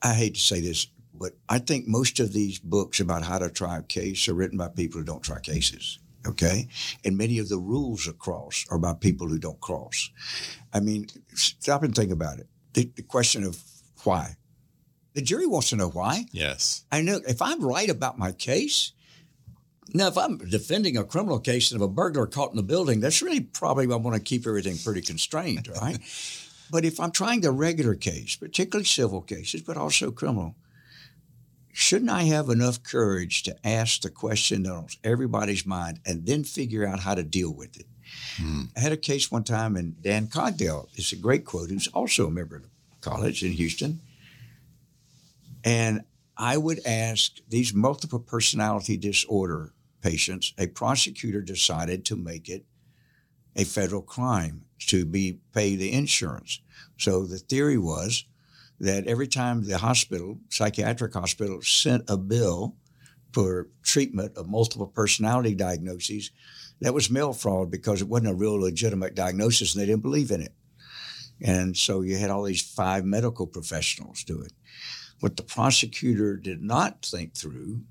[0.00, 3.50] I hate to say this, but I think most of these books about how to
[3.50, 5.98] try a case are written by people who don't try cases.
[6.26, 6.66] Okay.
[7.04, 10.08] And many of the rules across are by people who don't cross.
[10.72, 12.46] I mean, stop and think about it.
[12.72, 13.62] The, the question of
[14.02, 14.36] why.
[15.16, 16.26] The jury wants to know why.
[16.30, 16.84] Yes.
[16.92, 18.92] I know if I'm right about my case,
[19.94, 23.22] now if I'm defending a criminal case of a burglar caught in the building, that's
[23.22, 25.98] really probably I want to keep everything pretty constrained, right?
[26.70, 30.54] but if I'm trying the regular case, particularly civil cases, but also criminal,
[31.72, 36.44] shouldn't I have enough courage to ask the question that on everybody's mind and then
[36.44, 37.86] figure out how to deal with it?
[38.36, 38.64] Hmm.
[38.76, 42.26] I had a case one time, and Dan Cogdell is a great quote, who's also
[42.26, 42.68] a member of the
[43.00, 44.02] college in Houston.
[45.66, 46.02] And
[46.38, 52.64] I would ask these multiple personality disorder patients, a prosecutor decided to make it
[53.56, 56.60] a federal crime to be pay the insurance.
[56.98, 58.26] So the theory was
[58.78, 62.76] that every time the hospital, psychiatric hospital, sent a bill
[63.32, 66.30] for treatment of multiple personality diagnoses,
[66.80, 70.30] that was mail fraud because it wasn't a real legitimate diagnosis and they didn't believe
[70.30, 70.52] in it.
[71.42, 74.52] And so you had all these five medical professionals do it.
[75.20, 77.82] What the prosecutor did not think through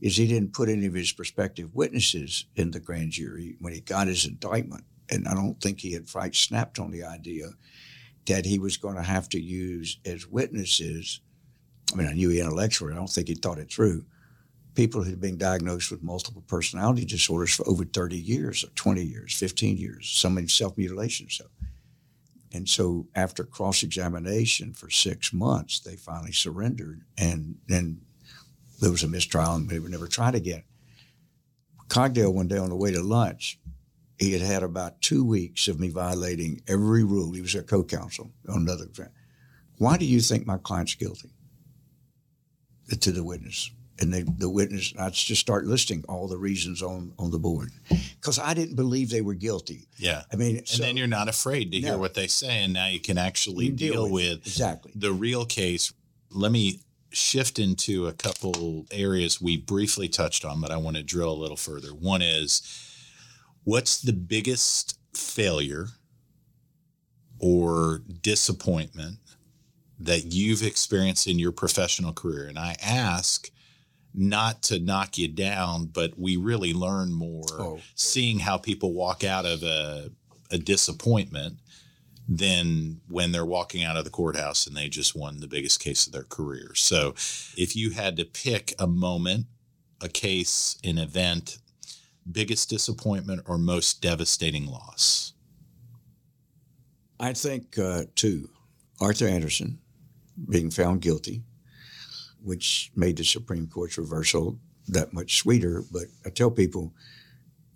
[0.00, 3.80] is he didn't put any of his prospective witnesses in the grand jury when he
[3.80, 4.84] got his indictment.
[5.10, 7.50] And I don't think he had fright snapped on the idea
[8.26, 11.20] that he was going to have to use as witnesses.
[11.92, 14.04] I mean, I knew he intellectually, I don't think he thought it through.
[14.74, 19.02] People who had been diagnosed with multiple personality disorders for over 30 years, or 20
[19.02, 21.28] years, 15 years, some in self mutilation.
[21.30, 21.46] So
[22.52, 27.02] and so after cross examination for six months, they finally surrendered.
[27.16, 28.00] And then
[28.80, 30.64] there was a mistrial and they were never tried again.
[31.88, 33.58] Cogdell, one day on the way to lunch,
[34.18, 37.32] he had had about two weeks of me violating every rule.
[37.32, 38.88] He was a co counsel on another.
[39.76, 41.30] Why do you think my client's guilty?
[43.00, 47.12] To the witness and they, the witness, I just start listing all the reasons on,
[47.18, 47.70] on the board
[48.20, 49.88] because I didn't believe they were guilty.
[49.96, 50.22] Yeah.
[50.32, 51.88] I mean, and so, then you're not afraid to no.
[51.88, 52.62] hear what they say.
[52.62, 55.92] And now you can actually you deal, deal, with, exactly the real case.
[56.30, 56.80] Let me
[57.10, 61.34] shift into a couple areas we briefly touched on, but I want to drill a
[61.34, 61.88] little further.
[61.88, 62.62] One is
[63.64, 65.88] what's the biggest failure
[67.40, 69.18] or disappointment
[69.98, 72.46] that you've experienced in your professional career?
[72.46, 73.50] And I ask
[74.18, 77.80] not to knock you down, but we really learn more oh.
[77.94, 80.10] seeing how people walk out of a,
[80.50, 81.58] a disappointment
[82.28, 86.06] than when they're walking out of the courthouse and they just won the biggest case
[86.06, 86.72] of their career.
[86.74, 87.14] So
[87.56, 89.46] if you had to pick a moment,
[90.02, 91.58] a case, an event,
[92.30, 95.32] biggest disappointment or most devastating loss?
[97.20, 98.50] I think uh, two
[99.00, 99.78] Arthur Andersen
[100.48, 101.42] being found guilty
[102.42, 105.84] which made the Supreme Court's reversal that much sweeter.
[105.92, 106.92] But I tell people,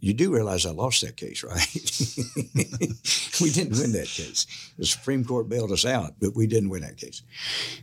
[0.00, 1.56] you do realize I lost that case, right?
[3.40, 4.46] we didn't win that case.
[4.76, 7.22] The Supreme Court bailed us out, but we didn't win that case.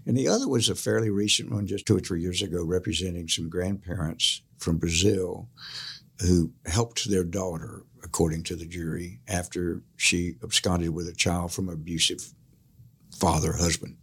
[0.05, 3.29] And the other was a fairly recent one, just two or three years ago, representing
[3.29, 5.47] some grandparents from Brazil
[6.19, 11.69] who helped their daughter, according to the jury, after she absconded with a child from
[11.69, 12.33] an abusive
[13.15, 13.95] father, husband.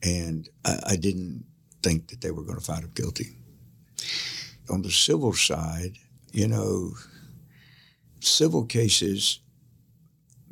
[0.00, 1.44] And I, I didn't
[1.82, 3.36] think that they were going to find him guilty.
[4.68, 5.96] On the civil side,
[6.32, 6.92] you know,
[8.20, 9.40] civil cases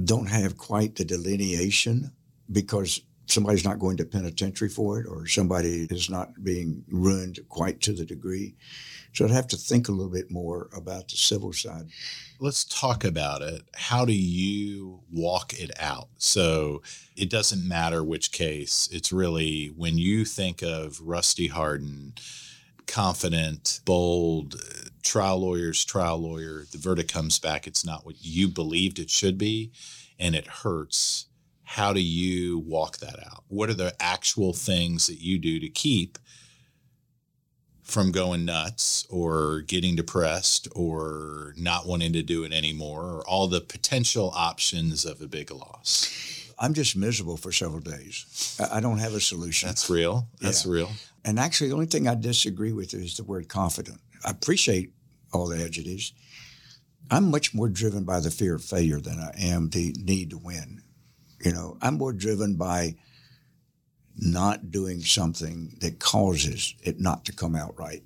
[0.03, 2.13] don't have quite the delineation
[2.51, 7.81] because somebody's not going to penitentiary for it or somebody is not being ruined quite
[7.83, 8.55] to the degree.
[9.13, 11.89] So I'd have to think a little bit more about the civil side.
[12.41, 13.63] Let's talk about it.
[13.75, 16.09] How do you walk it out?
[16.19, 16.83] So
[17.17, 22.15] it doesn't matter which case, it's really when you think of Rusty Hardin,
[22.87, 24.57] confident, bold,
[25.03, 29.39] trial lawyer's trial lawyer, the verdict comes back, it's not what you believed it should
[29.39, 29.71] be,
[30.19, 31.28] and it hurts
[31.69, 33.45] how do you walk that out?
[33.49, 36.17] What are the actual things that you do to keep
[37.83, 43.49] from going nuts or getting depressed or not wanting to do it anymore or all
[43.49, 46.51] the potential options of a big loss?
[46.59, 48.59] I'm just miserable for several days.
[48.73, 49.69] I don't have a solution.
[49.69, 50.27] That's real.
[50.41, 50.73] That's yeah.
[50.73, 50.91] real.
[51.23, 54.01] And actually, the only thing I disagree with is the word confident.
[54.25, 54.95] I appreciate
[55.35, 56.15] all the adjectives.
[57.11, 60.39] I'm much more driven by the fear of failure than I am the need to
[60.39, 60.81] win.
[61.41, 62.97] You know, I'm more driven by
[64.17, 68.03] not doing something that causes it not to come out right.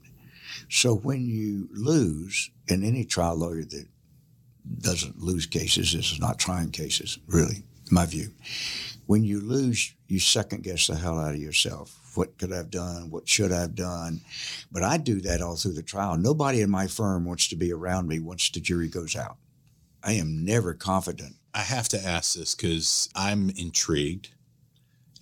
[0.69, 3.87] So when you lose, and any trial lawyer that
[4.79, 8.33] doesn't lose cases is not trying cases, really, my view.
[9.07, 11.99] When you lose, you second guess the hell out of yourself.
[12.15, 13.11] What could I have done?
[13.11, 14.21] What should I have done?
[14.71, 16.17] But I do that all through the trial.
[16.17, 19.39] Nobody in my firm wants to be around me once the jury goes out.
[20.05, 24.31] I am never confident I have to ask this because I'm intrigued.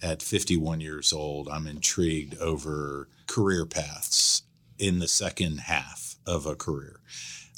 [0.03, 4.45] At 51 years old, I'm intrigued over career paths
[4.79, 7.01] in the second half of a career.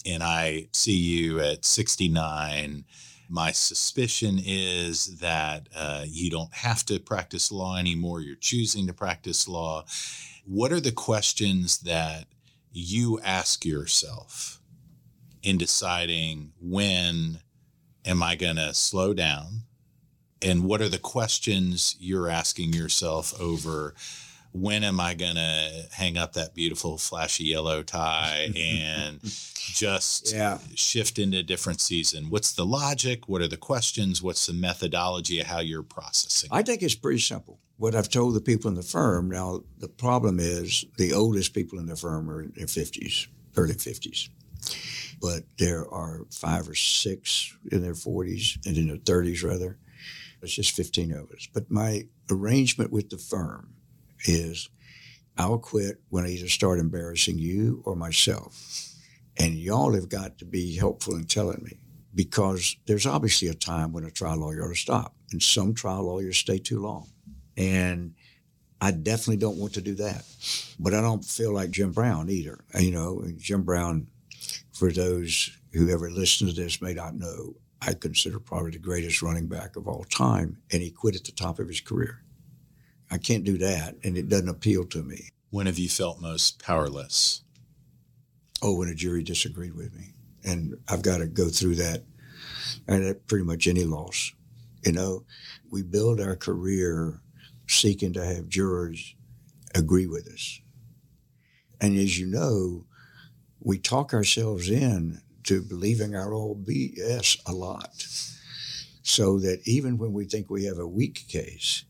[0.05, 2.85] And I see you at 69.
[3.29, 8.21] My suspicion is that uh, you don't have to practice law anymore.
[8.21, 9.85] You're choosing to practice law.
[10.45, 12.25] What are the questions that
[12.73, 14.61] you ask yourself
[15.45, 17.41] in deciding when
[18.05, 19.63] am I going to slow down?
[20.41, 23.95] And what are the questions you're asking yourself over
[24.55, 30.59] when am I going to hang up that beautiful flashy yellow tie and just Yeah.
[30.75, 32.29] shift into a different season?
[32.29, 33.29] What's the logic?
[33.29, 34.21] What are the questions?
[34.21, 36.51] What's the methodology of how you're processing?
[36.53, 37.61] I think it's pretty simple.
[37.79, 41.79] What I've told the people in the firm now, the problem is the oldest people
[41.79, 44.29] in the firm are in their 50s, early 50s.
[45.23, 49.79] But there are five or six in their 40s and in their 30s, rather.
[50.43, 51.49] It's just 15 of us.
[51.55, 53.75] But my arrangement with the firm
[54.27, 54.69] is
[55.39, 58.89] I'll quit when I either start embarrassing you or myself.
[59.39, 61.79] And y'all have got to be helpful in telling me
[62.15, 65.15] because there's obviously a time when a trial lawyer ought to stop.
[65.31, 67.09] And some trial lawyers stay too long.
[67.57, 68.15] And
[68.81, 70.25] I definitely don't want to do that.
[70.79, 72.65] But I don't feel like Jim Brown either.
[72.79, 74.09] You know, Jim Brown,
[74.83, 79.23] for those who ever listen to this may not know, I consider probably the greatest
[79.23, 80.59] running back of all time.
[80.73, 82.25] And he quit at the top of his career.
[83.09, 83.95] I can't do that.
[84.03, 85.29] And it doesn't appeal to me.
[85.51, 87.45] when have you felt most powerless?
[88.61, 90.15] oh, when a jury disagreed with me.
[90.43, 92.03] And I've got to go through that
[92.89, 94.33] and at pretty much any loss.
[94.85, 95.25] You know,
[95.71, 97.21] we build our career
[97.69, 99.15] seeking to have jurors
[99.77, 100.61] agree with us.
[101.81, 102.87] And as you know,
[103.65, 108.07] we talk ourselves in to believing our own BS a lot.
[109.03, 111.85] So that even when we think we have a weak case,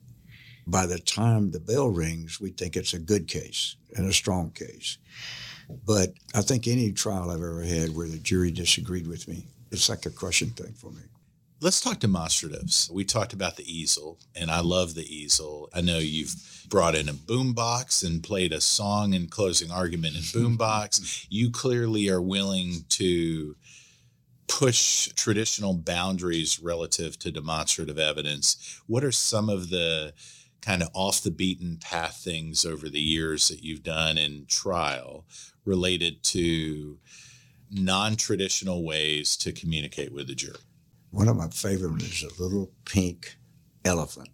[0.67, 4.51] by the time the bell rings, we think it's a good case and a strong
[4.51, 4.99] case.
[5.87, 9.89] But I think any trial I've ever had where the jury disagreed with me, it's
[9.89, 11.03] like a crushing thing for me.
[11.63, 12.91] Let's talk demonstratives.
[12.91, 15.71] We talked about the easel, and I love the easel.
[15.73, 16.35] I know you've
[16.69, 21.25] brought in a boombox and played a song in closing argument in boombox.
[21.31, 23.55] you clearly are willing to
[24.49, 28.83] push traditional boundaries relative to demonstrative evidence.
[28.89, 30.15] What are some of the
[30.63, 35.27] kind of off the beaten path things over the years that you've done in trial
[35.65, 36.99] related to
[37.71, 40.59] non-traditional ways to communicate with the jury?
[41.13, 43.37] One of my favorite is a little pink
[43.85, 44.31] elephant.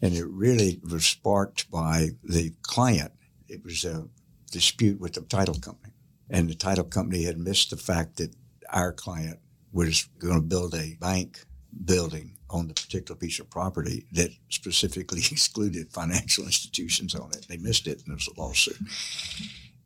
[0.00, 3.12] And it really was sparked by the client.
[3.46, 4.08] It was a
[4.50, 5.92] dispute with the title company.
[6.30, 8.34] And the title company had missed the fact that
[8.70, 9.38] our client
[9.70, 11.44] was going to build a bank
[11.84, 17.46] building on the particular piece of property that specifically excluded financial institutions on it.
[17.48, 18.78] They missed it, and there was a lawsuit.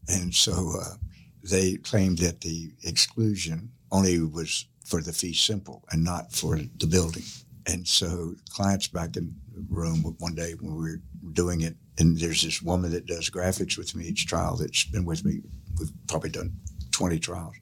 [0.06, 0.94] And so uh,
[1.42, 6.86] they claimed that the exclusion only was for the fee simple and not for the
[6.86, 7.22] building.
[7.66, 11.00] And so clients back in the room one day when we were
[11.32, 15.04] doing it, and there's this woman that does graphics with me each trial that's been
[15.04, 15.40] with me.
[15.78, 16.52] We've probably done
[16.90, 17.54] 20 trials.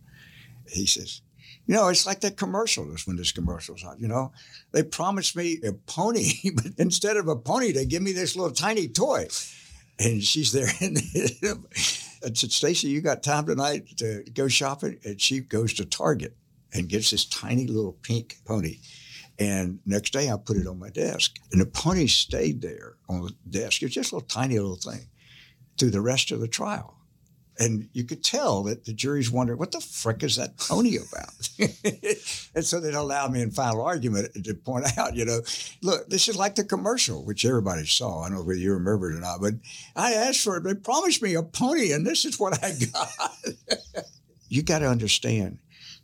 [0.69, 1.21] He says,
[1.67, 2.87] you know, it's like that commercial.
[3.05, 3.99] When this commercial's on.
[3.99, 4.33] You know,
[4.73, 8.55] they promised me a pony, but instead of a pony, they give me this little
[8.55, 9.29] tiny toy.
[9.99, 10.97] And she's there, and
[12.25, 14.99] I said, Stacy, you got time tonight to go shopping?
[15.05, 16.37] And she goes to Target
[16.73, 18.79] and gets this tiny little pink pony.
[19.39, 23.23] And next day, I put it on my desk, and the pony stayed there on
[23.23, 23.83] the desk.
[23.83, 25.07] It's just a little tiny little thing
[25.79, 26.99] through the rest of the trial.
[27.61, 31.49] And you could tell that the jury's wondering, what the frick is that pony about?
[32.55, 35.41] and so they allowed me in final argument to point out, you know,
[35.83, 38.21] look, this is like the commercial, which everybody saw.
[38.21, 39.55] I don't know whether you remember it or not, but
[39.97, 40.63] I asked for it.
[40.63, 43.79] They promised me a pony, and this is what I got.
[44.49, 45.59] you got to understand,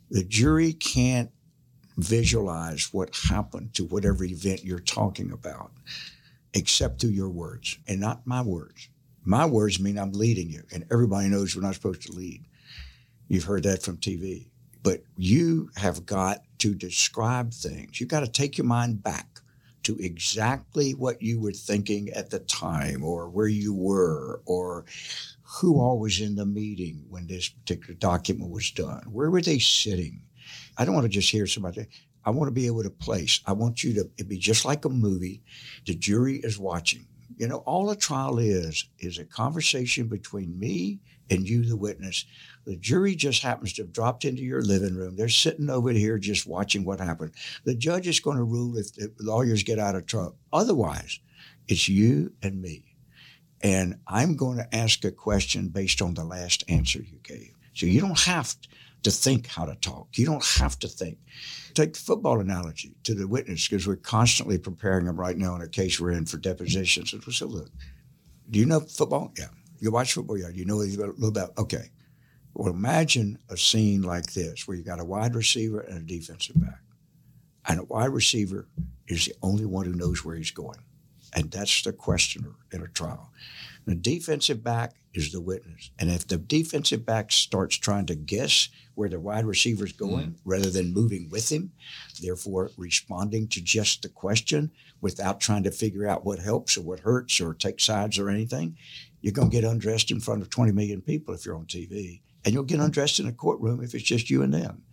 [0.09, 1.31] the jury can't
[1.97, 5.71] visualize what happened to whatever event you're talking about,
[6.53, 8.89] except through your words and not my words.
[9.23, 12.45] My words mean I'm leading you, and everybody knows we're not supposed to lead.
[13.27, 14.47] You've heard that from TV.
[14.83, 17.99] But you have got to describe things.
[17.99, 19.39] You've got to take your mind back
[19.81, 24.85] to exactly what you were thinking at the time, or where you were, or
[25.45, 29.03] who all was in the meeting when this particular document was done.
[29.11, 30.21] Where were they sitting?
[30.77, 31.85] I don't want to just hear somebody.
[32.25, 33.41] I want to be able to place.
[33.45, 35.43] I want you to it be just like a movie.
[35.85, 37.05] The jury is watching.
[37.37, 42.25] You know, all a trial is is a conversation between me and you, the witness.
[42.65, 45.15] The jury just happens to have dropped into your living room.
[45.15, 47.33] They're sitting over here just watching what happened.
[47.63, 50.37] The judge is going to rule if the lawyers get out of trouble.
[50.53, 51.19] Otherwise,
[51.67, 52.94] it's you and me.
[53.61, 57.53] And I'm going to ask a question based on the last answer you gave.
[57.73, 58.55] So you don't have
[59.03, 60.07] to think how to talk.
[60.17, 61.19] You don't have to think.
[61.73, 65.61] Take the football analogy to the witness because we're constantly preparing them right now in
[65.61, 67.13] a case we're in for depositions.
[67.35, 67.69] So, look,
[68.49, 69.31] do you know football?
[69.37, 69.47] Yeah.
[69.79, 70.37] You watch football?
[70.37, 70.49] Yeah.
[70.49, 71.57] You know a little about?
[71.57, 71.91] Okay.
[72.53, 76.59] Well, imagine a scene like this where you got a wide receiver and a defensive
[76.59, 76.79] back.
[77.67, 78.67] And a wide receiver
[79.07, 80.79] is the only one who knows where he's going.
[81.33, 83.31] And that's the questioner in a trial.
[83.85, 85.91] The defensive back is the witness.
[85.99, 90.27] And if the defensive back starts trying to guess where the wide receiver is going
[90.27, 90.35] mm.
[90.43, 91.71] rather than moving with him,
[92.21, 94.71] therefore responding to just the question
[95.01, 98.75] without trying to figure out what helps or what hurts or take sides or anything,
[99.21, 102.21] you're going to get undressed in front of 20 million people if you're on TV.
[102.43, 104.83] And you'll get undressed in a courtroom if it's just you and them.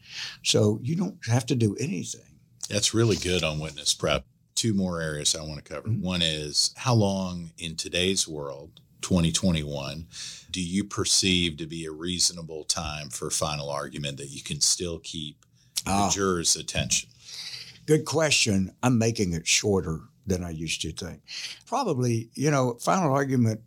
[0.43, 2.39] So you don't have to do anything.
[2.69, 4.25] That's really good on witness prep.
[4.63, 5.89] Two more areas I want to cover.
[5.89, 6.03] Mm-hmm.
[6.03, 10.07] One is how long in today's world 2021
[10.53, 15.01] do you perceive to be a reasonable time for final argument that you can still
[15.01, 15.45] keep
[15.85, 16.11] the ah.
[16.11, 17.11] jurors' attention?
[17.87, 18.73] Good question.
[18.85, 21.23] I'm making it shorter than I used to think.
[21.67, 23.63] Probably, you know, final argument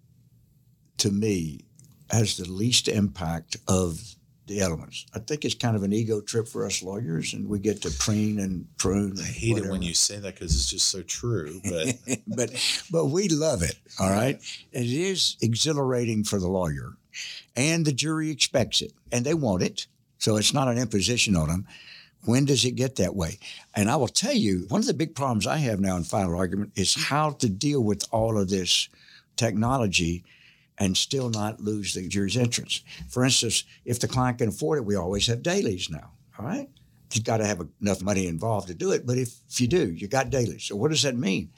[1.00, 1.66] to me
[2.10, 4.16] has the least impact of
[4.48, 5.06] the elements.
[5.14, 7.92] I think it's kind of an ego trip for us lawyers, and we get to
[7.92, 9.18] preen and prune.
[9.20, 9.70] I hate whatever.
[9.70, 11.62] it when you say that because it's just so true.
[11.64, 13.76] But but but we love it.
[14.00, 14.40] All right,
[14.72, 16.94] it is exhilarating for the lawyer,
[17.56, 19.88] and the jury expects it, and they want it.
[20.20, 21.68] So it's not an imposition on them.
[22.24, 23.38] When does it get that way?
[23.76, 26.36] And I will tell you, one of the big problems I have now in final
[26.36, 28.90] argument is how to deal with all of this
[29.36, 30.24] technology
[30.78, 32.84] and still not lose the jury's interest.
[33.10, 36.12] For instance, if the client can afford it, we always have dailies now.
[36.38, 36.70] All right,
[37.14, 39.06] you've got to have enough money involved to do it.
[39.06, 40.64] But if, if you do, you got dailies.
[40.64, 41.52] So what does that mean?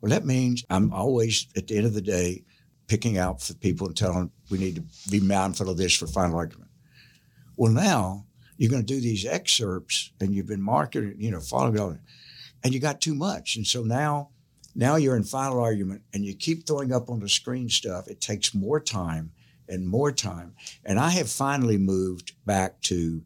[0.00, 2.44] Well, that means I'm always at the end of the day
[2.86, 6.06] picking out for people and telling them we need to be mindful of this for
[6.06, 6.70] final argument.
[7.56, 11.74] Well, now you're going to do these excerpts and you've been marketing, you know, following
[11.74, 12.00] that,
[12.64, 13.56] and you got too much.
[13.56, 14.30] And so now
[14.74, 18.08] now you're in final argument and you keep throwing up on the screen stuff.
[18.08, 19.32] It takes more time
[19.68, 20.54] and more time.
[20.84, 23.22] And I have finally moved back to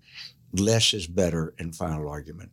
[0.52, 2.50] less is better in final argument.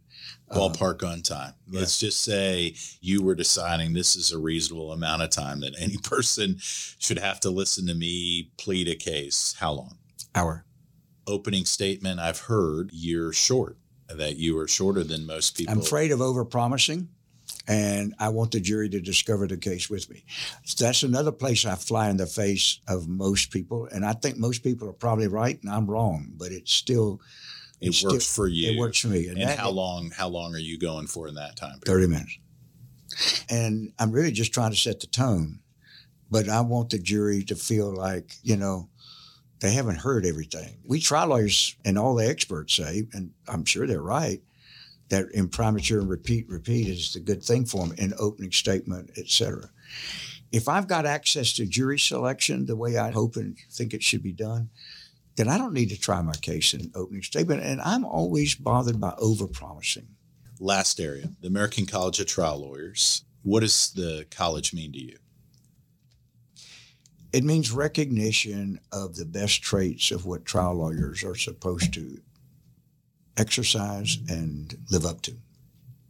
[0.50, 1.54] Uh, Ballpark on time.
[1.70, 2.08] Let's yeah.
[2.08, 6.58] just say you were deciding this is a reasonable amount of time that any person
[6.60, 9.56] should have to listen to me plead a case.
[9.60, 9.98] How long?
[10.36, 10.66] Hour.
[11.28, 13.78] Opening statement I've heard you're short,
[14.08, 15.74] that you are shorter than most people.
[15.74, 17.08] I'm afraid of overpromising
[17.72, 20.26] and I want the jury to discover the case with me.
[20.78, 24.62] That's another place I fly in the face of most people, and I think most
[24.62, 27.22] people are probably right, and I'm wrong, but it's still.
[27.80, 28.72] It works still, for you.
[28.72, 29.28] It works for me.
[29.28, 30.12] And, and that, how long?
[30.12, 31.80] How long are you going for in that time?
[31.80, 31.86] Period?
[31.86, 32.38] Thirty minutes.
[33.50, 35.62] And I'm really just trying to set the tone,
[36.30, 38.90] but I want the jury to feel like you know
[39.62, 40.80] they haven't heard everything.
[40.86, 44.42] We trial lawyers and all the experts say, and I'm sure they're right,
[45.12, 49.70] that imprimatur and repeat, repeat is the good thing for them in opening statement, etc.
[50.52, 54.24] If I've got access to jury selection the way I hope and think it should
[54.24, 54.70] be done,
[55.36, 57.64] then I don't need to try my case in opening statement.
[57.64, 60.08] And I'm always bothered by overpromising.
[60.60, 63.24] Last area, the American College of Trial Lawyers.
[63.44, 65.18] What does the college mean to you?
[67.34, 72.20] It means recognition of the best traits of what trial lawyers are supposed to
[73.38, 75.38] exercise and live up to.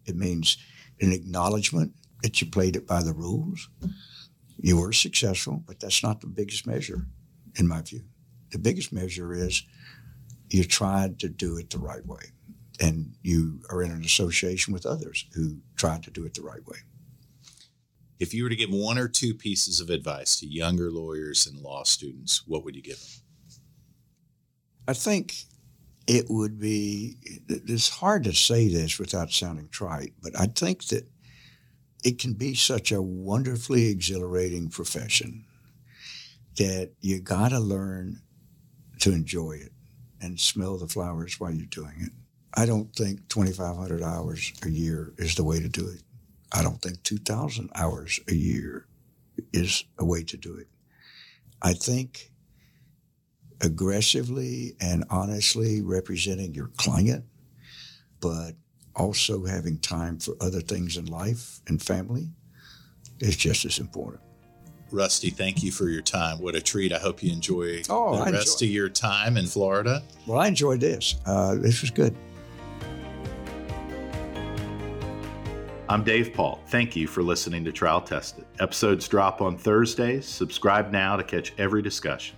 [0.05, 0.57] It means
[0.99, 1.93] an acknowledgement
[2.23, 3.69] that you played it by the rules.
[4.57, 7.07] You were successful, but that's not the biggest measure,
[7.57, 8.01] in my view.
[8.51, 9.63] The biggest measure is
[10.49, 12.33] you tried to do it the right way,
[12.79, 16.65] and you are in an association with others who tried to do it the right
[16.67, 16.77] way.
[18.19, 21.59] If you were to give one or two pieces of advice to younger lawyers and
[21.59, 23.09] law students, what would you give them?
[24.87, 25.45] I think
[26.07, 31.07] it would be it's hard to say this without sounding trite but i think that
[32.03, 35.45] it can be such a wonderfully exhilarating profession
[36.57, 38.21] that you got to learn
[38.99, 39.71] to enjoy it
[40.19, 42.11] and smell the flowers while you're doing it.
[42.53, 46.01] I don't think 2500 hours a year is the way to do it.
[46.51, 48.87] I don't think 2000 hours a year
[49.53, 50.67] is a way to do it.
[51.61, 52.30] I think
[53.61, 57.23] aggressively and honestly representing your client,
[58.19, 58.53] but
[58.95, 62.29] also having time for other things in life and family
[63.19, 64.21] is just as important.
[64.91, 66.39] Rusty, thank you for your time.
[66.41, 66.91] What a treat.
[66.91, 70.03] I hope you enjoy oh, the I rest enjoy- of your time in Florida.
[70.27, 71.15] Well, I enjoyed this.
[71.25, 72.15] Uh, this was good.
[75.87, 76.61] I'm Dave Paul.
[76.67, 78.45] Thank you for listening to Trial Tested.
[78.59, 80.25] Episodes drop on Thursdays.
[80.25, 82.37] Subscribe now to catch every discussion.